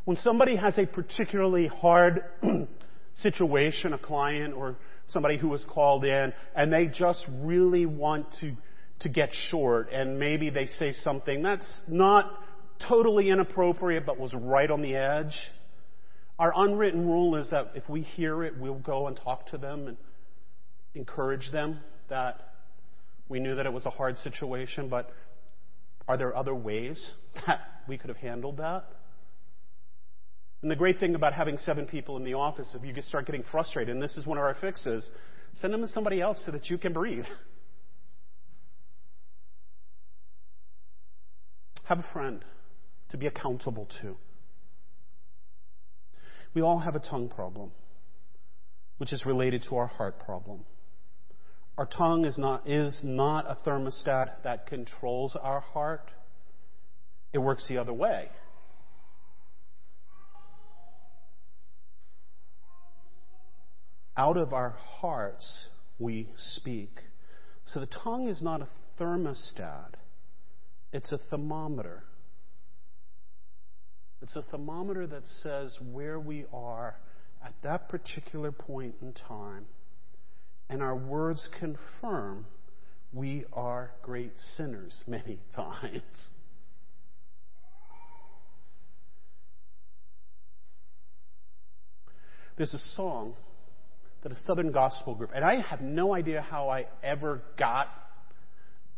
When 0.04 0.16
somebody 0.18 0.56
has 0.56 0.76
a 0.78 0.86
particularly 0.86 1.66
hard 1.66 2.22
situation, 3.14 3.92
a 3.94 3.98
client 3.98 4.54
or 4.54 4.76
somebody 5.08 5.38
who 5.38 5.48
was 5.48 5.64
called 5.68 6.04
in, 6.04 6.32
and 6.54 6.72
they 6.72 6.86
just 6.86 7.24
really 7.40 7.86
want 7.86 8.26
to, 8.40 8.54
to 9.00 9.08
get 9.08 9.30
short, 9.50 9.90
and 9.92 10.18
maybe 10.18 10.50
they 10.50 10.66
say 10.66 10.92
something 10.92 11.42
that's 11.42 11.70
not 11.88 12.30
totally 12.86 13.30
inappropriate, 13.30 14.04
but 14.04 14.18
was 14.18 14.34
right 14.34 14.70
on 14.70 14.82
the 14.82 14.94
edge. 14.96 15.34
Our 16.38 16.52
unwritten 16.56 17.06
rule 17.06 17.36
is 17.36 17.50
that 17.50 17.72
if 17.74 17.88
we 17.88 18.02
hear 18.02 18.42
it, 18.42 18.58
we'll 18.58 18.74
go 18.74 19.06
and 19.06 19.16
talk 19.16 19.50
to 19.50 19.58
them 19.58 19.86
and 19.86 19.96
encourage 20.94 21.50
them 21.52 21.78
that 22.08 22.54
we 23.28 23.40
knew 23.40 23.54
that 23.54 23.66
it 23.66 23.72
was 23.72 23.86
a 23.86 23.90
hard 23.90 24.18
situation, 24.18 24.88
but 24.88 25.10
are 26.08 26.16
there 26.16 26.36
other 26.36 26.54
ways 26.54 27.12
that 27.46 27.60
we 27.88 27.98
could 27.98 28.08
have 28.08 28.18
handled 28.18 28.58
that? 28.58 28.84
And 30.62 30.70
the 30.70 30.76
great 30.76 30.98
thing 30.98 31.14
about 31.14 31.34
having 31.34 31.58
seven 31.58 31.86
people 31.86 32.16
in 32.16 32.24
the 32.24 32.34
office, 32.34 32.66
if 32.74 32.82
you 32.82 33.00
start 33.02 33.26
getting 33.26 33.44
frustrated, 33.50 33.94
and 33.94 34.02
this 34.02 34.16
is 34.16 34.26
one 34.26 34.38
of 34.38 34.44
our 34.44 34.56
fixes, 34.60 35.06
send 35.60 35.74
them 35.74 35.82
to 35.82 35.88
somebody 35.88 36.20
else 36.20 36.40
so 36.44 36.52
that 36.52 36.70
you 36.70 36.78
can 36.78 36.92
breathe. 36.92 37.26
Have 41.84 41.98
a 41.98 42.06
friend 42.14 42.42
to 43.10 43.18
be 43.18 43.26
accountable 43.26 43.86
to. 44.00 44.16
We 46.54 46.62
all 46.62 46.78
have 46.78 46.94
a 46.94 47.00
tongue 47.00 47.28
problem, 47.28 47.72
which 48.98 49.12
is 49.12 49.26
related 49.26 49.64
to 49.68 49.76
our 49.76 49.88
heart 49.88 50.20
problem. 50.20 50.64
Our 51.76 51.86
tongue 51.86 52.24
is 52.24 52.38
not, 52.38 52.68
is 52.68 53.00
not 53.02 53.46
a 53.46 53.58
thermostat 53.68 54.44
that 54.44 54.68
controls 54.68 55.36
our 55.40 55.60
heart. 55.60 56.08
It 57.32 57.38
works 57.38 57.66
the 57.68 57.78
other 57.78 57.92
way. 57.92 58.28
Out 64.16 64.36
of 64.36 64.52
our 64.52 64.76
hearts 65.00 65.66
we 65.98 66.28
speak. 66.36 67.00
So 67.66 67.80
the 67.80 67.88
tongue 67.88 68.28
is 68.28 68.40
not 68.40 68.60
a 68.60 68.68
thermostat, 69.00 69.94
it's 70.92 71.10
a 71.10 71.18
thermometer. 71.18 72.04
It's 74.24 74.36
a 74.36 74.42
thermometer 74.50 75.06
that 75.08 75.24
says 75.42 75.76
where 75.92 76.18
we 76.18 76.46
are 76.50 76.96
at 77.44 77.52
that 77.62 77.90
particular 77.90 78.52
point 78.52 78.94
in 79.02 79.12
time 79.12 79.66
and 80.70 80.82
our 80.82 80.96
words 80.96 81.46
confirm 81.60 82.46
we 83.12 83.44
are 83.52 83.90
great 84.00 84.32
sinners 84.56 84.98
many 85.06 85.40
times. 85.54 86.00
There's 92.56 92.72
a 92.72 92.96
song 92.96 93.34
that 94.22 94.32
a 94.32 94.38
Southern 94.46 94.72
gospel 94.72 95.14
group, 95.14 95.32
and 95.34 95.44
I 95.44 95.60
have 95.60 95.82
no 95.82 96.14
idea 96.14 96.40
how 96.40 96.70
I 96.70 96.86
ever 97.02 97.42
got 97.58 97.88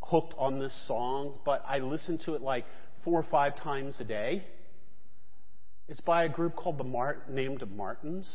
hooked 0.02 0.34
on 0.38 0.60
this 0.60 0.84
song, 0.86 1.40
but 1.44 1.64
I 1.66 1.80
listen 1.80 2.16
to 2.26 2.34
it 2.34 2.42
like 2.42 2.64
four 3.02 3.18
or 3.18 3.26
five 3.28 3.56
times 3.56 3.96
a 3.98 4.04
day. 4.04 4.44
It's 5.88 6.01
by 6.01 6.25
a 6.25 6.29
group 6.29 6.57
called 6.57 6.79
the 6.79 6.85
Mart, 6.85 7.31
named 7.31 7.62
Martins. 7.75 8.29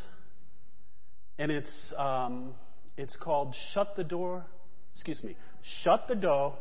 And 1.38 1.52
it's, 1.52 1.72
um, 1.98 2.54
it's 2.98 3.16
called 3.20 3.56
Shut 3.74 3.96
the 3.96 4.04
Door, 4.04 4.46
excuse 4.94 5.24
me, 5.24 5.36
Shut 5.84 6.06
the 6.08 6.16
Door, 6.16 6.56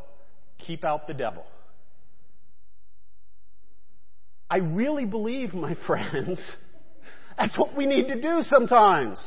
Keep 0.59 0.85
Out 0.85 1.07
the 1.07 1.15
Devil. 1.15 1.45
I 4.49 4.59
really 4.59 5.05
believe, 5.05 5.55
my 5.55 5.77
friends, 5.87 6.41
that's 7.39 7.57
what 7.57 7.77
we 7.77 7.87
need 7.87 8.09
to 8.09 8.21
do 8.21 8.41
sometimes. 8.43 9.25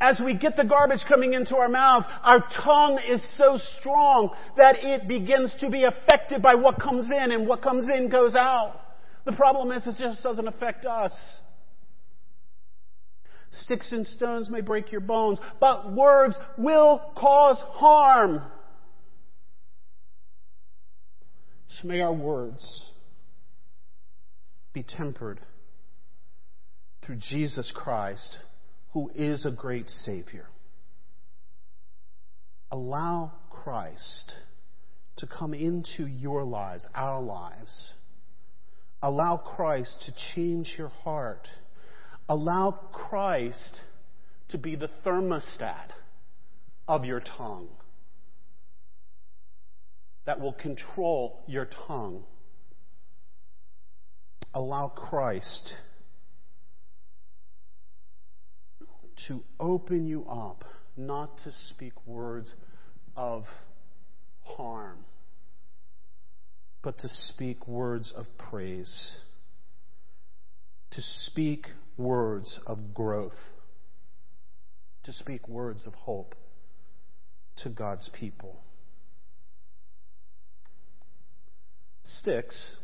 As 0.00 0.20
we 0.24 0.34
get 0.34 0.56
the 0.56 0.64
garbage 0.64 1.04
coming 1.08 1.34
into 1.34 1.56
our 1.56 1.68
mouths, 1.68 2.06
our 2.22 2.44
tongue 2.62 3.00
is 3.08 3.24
so 3.38 3.58
strong 3.78 4.30
that 4.56 4.76
it 4.82 5.06
begins 5.06 5.54
to 5.60 5.70
be 5.70 5.84
affected 5.84 6.42
by 6.42 6.54
what 6.54 6.80
comes 6.80 7.06
in, 7.06 7.32
and 7.32 7.46
what 7.46 7.62
comes 7.62 7.86
in 7.94 8.08
goes 8.08 8.34
out. 8.34 8.80
The 9.24 9.32
problem 9.32 9.72
is 9.72 9.86
it 9.86 9.96
just 9.98 10.22
doesn't 10.22 10.46
affect 10.46 10.86
us. 10.86 11.12
Sticks 13.50 13.92
and 13.92 14.06
stones 14.06 14.50
may 14.50 14.60
break 14.60 14.90
your 14.90 15.00
bones, 15.00 15.38
but 15.60 15.92
words 15.92 16.34
will 16.58 17.00
cause 17.16 17.56
harm. 17.74 18.42
So 21.68 21.88
may 21.88 22.00
our 22.00 22.12
words 22.12 22.82
be 24.72 24.82
tempered 24.82 25.40
through 27.02 27.16
Jesus 27.16 27.72
Christ, 27.74 28.38
who 28.92 29.10
is 29.14 29.46
a 29.46 29.50
great 29.50 29.88
Savior. 29.88 30.46
Allow 32.70 33.32
Christ 33.50 34.32
to 35.18 35.26
come 35.26 35.54
into 35.54 36.06
your 36.06 36.44
lives, 36.44 36.86
our 36.94 37.22
lives. 37.22 37.92
Allow 39.04 39.36
Christ 39.36 40.02
to 40.06 40.14
change 40.34 40.76
your 40.78 40.88
heart. 40.88 41.46
Allow 42.26 42.70
Christ 42.90 43.78
to 44.48 44.56
be 44.56 44.76
the 44.76 44.88
thermostat 45.04 45.90
of 46.88 47.04
your 47.04 47.20
tongue 47.20 47.68
that 50.24 50.40
will 50.40 50.54
control 50.54 51.44
your 51.46 51.68
tongue. 51.86 52.24
Allow 54.54 54.88
Christ 54.88 55.74
to 59.28 59.44
open 59.60 60.06
you 60.06 60.24
up, 60.24 60.64
not 60.96 61.36
to 61.44 61.52
speak 61.68 61.92
words 62.06 62.54
of 63.18 63.44
harm, 64.44 65.04
but 66.84 66.98
to 66.98 67.08
speak 67.08 67.66
words 67.66 68.12
of 68.14 68.26
praise, 68.36 69.16
to 70.90 71.00
speak 71.00 71.68
words 71.96 72.60
of 72.66 72.92
growth, 72.92 73.32
to 75.02 75.12
speak 75.14 75.48
words 75.48 75.86
of 75.86 75.94
hope 75.94 76.34
to 77.56 77.70
God's 77.70 78.10
people. 78.12 78.60
Sticks 82.02 82.76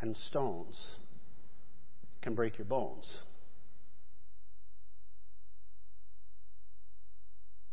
and 0.00 0.16
stones 0.16 0.96
can 2.20 2.34
break 2.34 2.58
your 2.58 2.64
bones. 2.64 3.18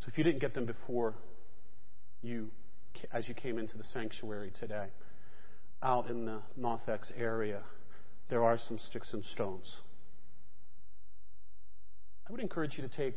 So 0.02 0.08
if 0.08 0.20
you 0.20 0.24
didn't 0.24 0.42
get 0.42 0.54
them 0.54 0.68
before 0.68 1.16
you, 2.22 2.52
as 3.12 3.28
you 3.28 3.34
came 3.34 3.58
into 3.58 3.76
the 3.76 3.84
sanctuary 3.92 4.52
today, 4.60 4.90
out 5.84 6.10
in 6.10 6.26
the 6.26 6.42
Narthex 6.56 7.12
area, 7.18 7.62
there 8.30 8.44
are 8.44 8.58
some 8.58 8.78
sticks 8.78 9.14
and 9.14 9.24
stones. 9.26 9.76
I 12.28 12.32
would 12.32 12.42
encourage 12.42 12.78
you 12.78 12.88
to 12.88 12.96
take 12.96 13.16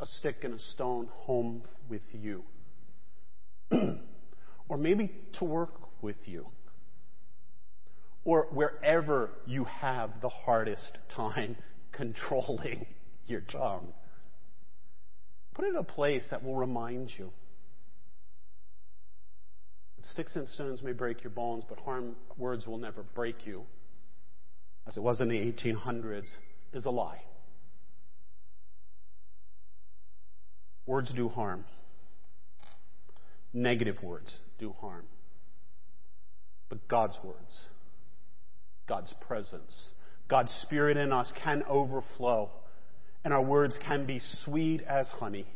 a 0.00 0.06
stick 0.06 0.42
and 0.42 0.54
a 0.54 0.58
stone 0.58 1.08
home 1.12 1.62
with 1.88 2.02
you. 2.12 2.42
or 4.68 4.76
maybe 4.78 5.12
to 5.34 5.44
work 5.44 6.02
with 6.02 6.16
you. 6.24 6.46
Or 8.24 8.48
wherever 8.52 9.30
you 9.46 9.64
have 9.64 10.20
the 10.20 10.28
hardest 10.28 10.98
time 11.14 11.56
controlling 11.92 12.86
your 13.26 13.40
tongue. 13.42 13.92
Put 15.54 15.66
it 15.66 15.68
in 15.68 15.76
a 15.76 15.84
place 15.84 16.24
that 16.30 16.42
will 16.42 16.56
remind 16.56 17.10
you. 17.16 17.30
Sticks 20.02 20.36
and 20.36 20.48
stones 20.48 20.82
may 20.82 20.92
break 20.92 21.22
your 21.22 21.30
bones, 21.30 21.64
but 21.68 21.78
harm 21.80 22.16
words 22.36 22.66
will 22.66 22.78
never 22.78 23.02
break 23.02 23.46
you, 23.46 23.64
as 24.86 24.96
it 24.96 25.02
was 25.02 25.20
in 25.20 25.28
the 25.28 25.36
1800s, 25.36 26.26
is 26.72 26.84
a 26.84 26.90
lie. 26.90 27.20
Words 30.86 31.12
do 31.14 31.28
harm. 31.28 31.64
Negative 33.52 34.02
words 34.02 34.36
do 34.58 34.74
harm. 34.80 35.04
But 36.68 36.86
God's 36.88 37.18
words, 37.22 37.60
God's 38.88 39.12
presence, 39.20 39.88
God's 40.28 40.52
Spirit 40.62 40.96
in 40.96 41.12
us 41.12 41.32
can 41.42 41.62
overflow 41.68 42.50
and 43.24 43.34
our 43.34 43.42
words 43.42 43.78
can 43.86 44.06
be 44.06 44.20
sweet 44.44 44.82
as 44.82 45.08
honey, 45.08 45.46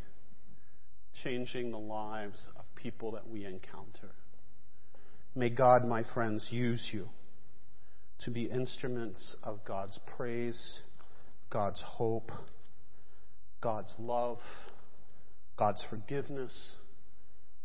changing 1.22 1.70
the 1.70 1.78
lives 1.78 2.46
of 2.56 2.64
people 2.74 3.12
that 3.12 3.28
we 3.28 3.44
encounter. 3.44 4.10
May 5.34 5.50
God, 5.50 5.84
my 5.84 6.04
friends, 6.14 6.46
use 6.50 6.88
you 6.92 7.08
to 8.20 8.30
be 8.30 8.44
instruments 8.44 9.34
of 9.42 9.64
God's 9.64 9.98
praise, 10.16 10.80
God's 11.50 11.82
hope, 11.84 12.30
God's 13.60 13.92
love, 13.98 14.38
God's 15.56 15.82
forgiveness, 15.90 16.72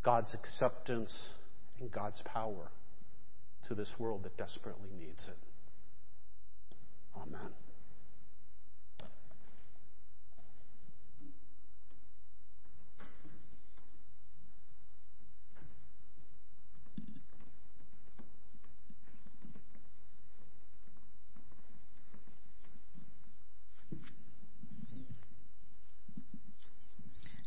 God's 0.03 0.33
acceptance, 0.33 1.15
and 1.79 1.91
God's 1.91 2.21
power 2.25 2.71
to 3.67 3.75
this 3.75 3.91
world 3.99 4.23
that 4.23 4.35
desperately 4.37 4.89
needs 4.97 5.23
it. 5.27 5.37
Amen. 7.15 7.51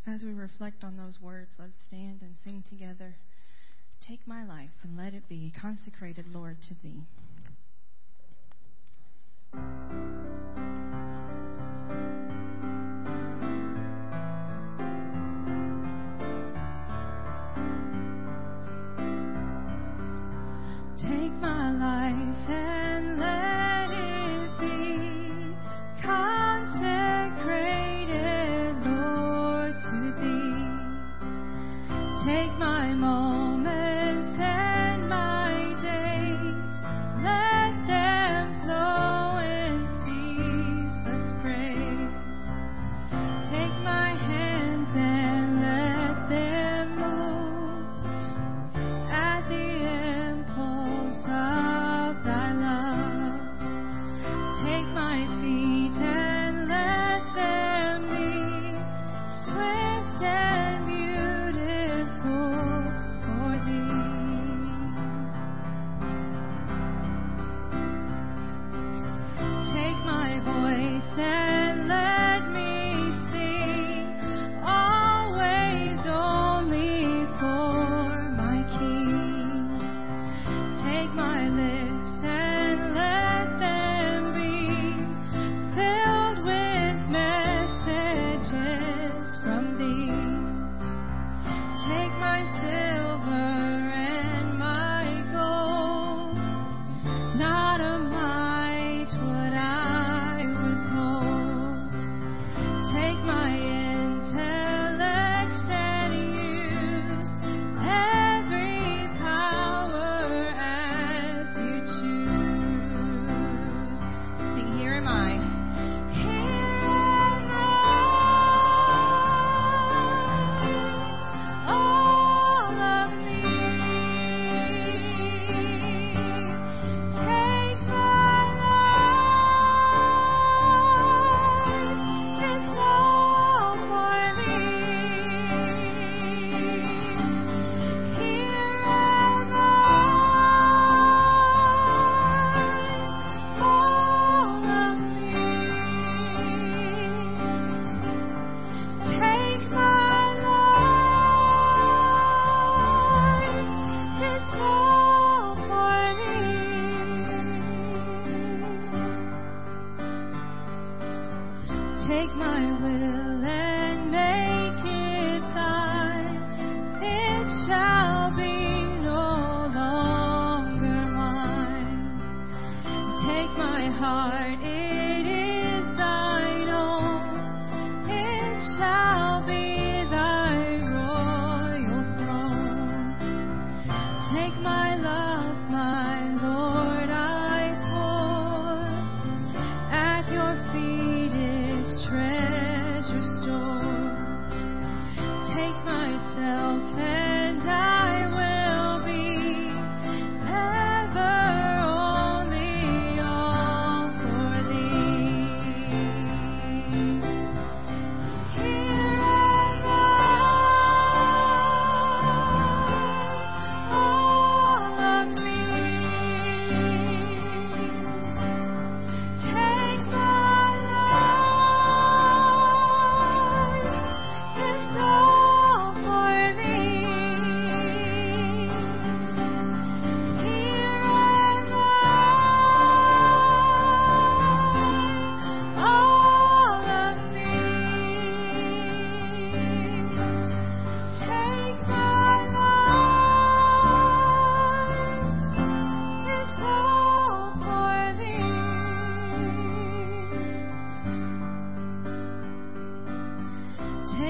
As 0.06 0.24
we 0.24 0.32
reflect 0.32 0.82
on 0.82 0.96
those 0.96 1.20
words, 1.20 1.54
let's 1.58 1.80
stand 1.80 2.22
and 2.22 2.34
sing 2.42 2.64
together. 2.68 3.14
Take 4.00 4.26
my 4.26 4.44
life 4.44 4.82
and 4.82 4.96
let 4.96 5.14
it 5.14 5.28
be 5.28 5.52
consecrated, 5.56 6.26
Lord, 6.34 6.56
to 6.62 6.74
thee. 6.82 7.06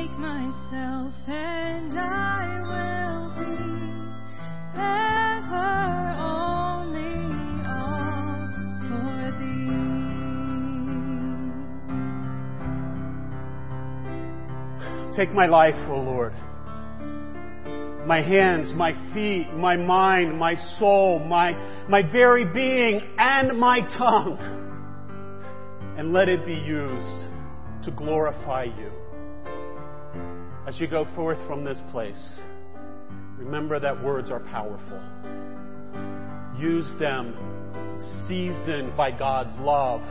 Take 0.03 0.19
myself 0.19 1.15
and 1.29 1.97
I 1.97 2.59
will 2.67 3.29
be 3.39 3.55
ever 4.75 5.71
only 6.19 7.15
all 7.71 8.51
for 8.89 9.31
thee. 9.39 9.71
Take 15.17 15.33
my 15.33 15.47
life, 15.47 15.79
O 15.89 16.01
Lord. 16.01 16.35
My 18.05 18.21
hands, 18.23 18.75
my 18.75 18.95
feet, 19.15 19.55
my 19.55 19.77
mind, 19.77 20.37
my 20.37 20.57
soul, 20.81 21.21
my, 21.21 21.53
my 21.89 22.03
very 22.03 22.45
being, 22.45 23.01
and 23.19 23.57
my 23.57 23.83
tongue. 23.97 24.37
And 25.97 26.13
let 26.13 26.29
it 26.29 26.45
be 26.45 26.55
used 26.55 27.29
to 27.85 27.93
glorify 27.93 28.65
you. 28.65 29.02
As 30.65 30.79
you 30.79 30.87
go 30.87 31.09
forth 31.17 31.39
from 31.49 31.65
this 31.65 31.81
place, 31.91 32.23
remember 33.37 33.81
that 33.81 34.01
words 34.05 34.31
are 34.31 34.39
powerful. 34.39 35.01
Use 36.57 36.87
them 37.01 37.35
seasoned 38.29 38.97
by 38.97 39.11
God's 39.11 39.59
love. 39.59 40.03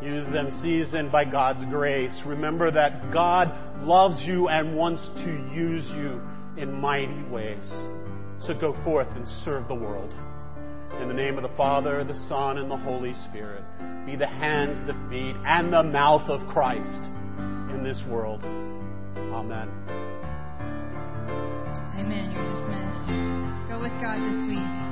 Use 0.00 0.24
them 0.32 0.56
seasoned 0.62 1.10
by 1.10 1.24
God's 1.24 1.64
grace. 1.64 2.12
Remember 2.24 2.70
that 2.70 3.12
God 3.12 3.82
loves 3.82 4.22
you 4.22 4.48
and 4.48 4.76
wants 4.76 5.02
to 5.24 5.30
use 5.52 5.84
you 5.96 6.20
in 6.56 6.72
mighty 6.72 7.24
ways. 7.24 7.68
So 8.46 8.54
go 8.54 8.76
forth 8.84 9.08
and 9.16 9.26
serve 9.44 9.66
the 9.66 9.74
world. 9.74 10.14
In 11.00 11.08
the 11.08 11.14
name 11.14 11.36
of 11.36 11.42
the 11.42 11.56
Father, 11.56 12.04
the 12.04 12.28
Son, 12.28 12.58
and 12.58 12.70
the 12.70 12.76
Holy 12.76 13.14
Spirit, 13.28 13.64
be 14.06 14.14
the 14.14 14.28
hands, 14.28 14.86
the 14.86 14.94
feet, 15.10 15.34
and 15.44 15.72
the 15.72 15.82
mouth 15.82 16.30
of 16.30 16.46
Christ 16.52 17.10
in 17.74 17.80
this 17.82 18.00
world. 18.08 18.44
Amen. 19.16 19.68
Amen. 21.98 22.32
You're 22.32 22.48
dismissed. 22.50 23.68
Go 23.68 23.80
with 23.80 23.92
God 24.00 24.18
this 24.18 24.48
week. 24.48 24.83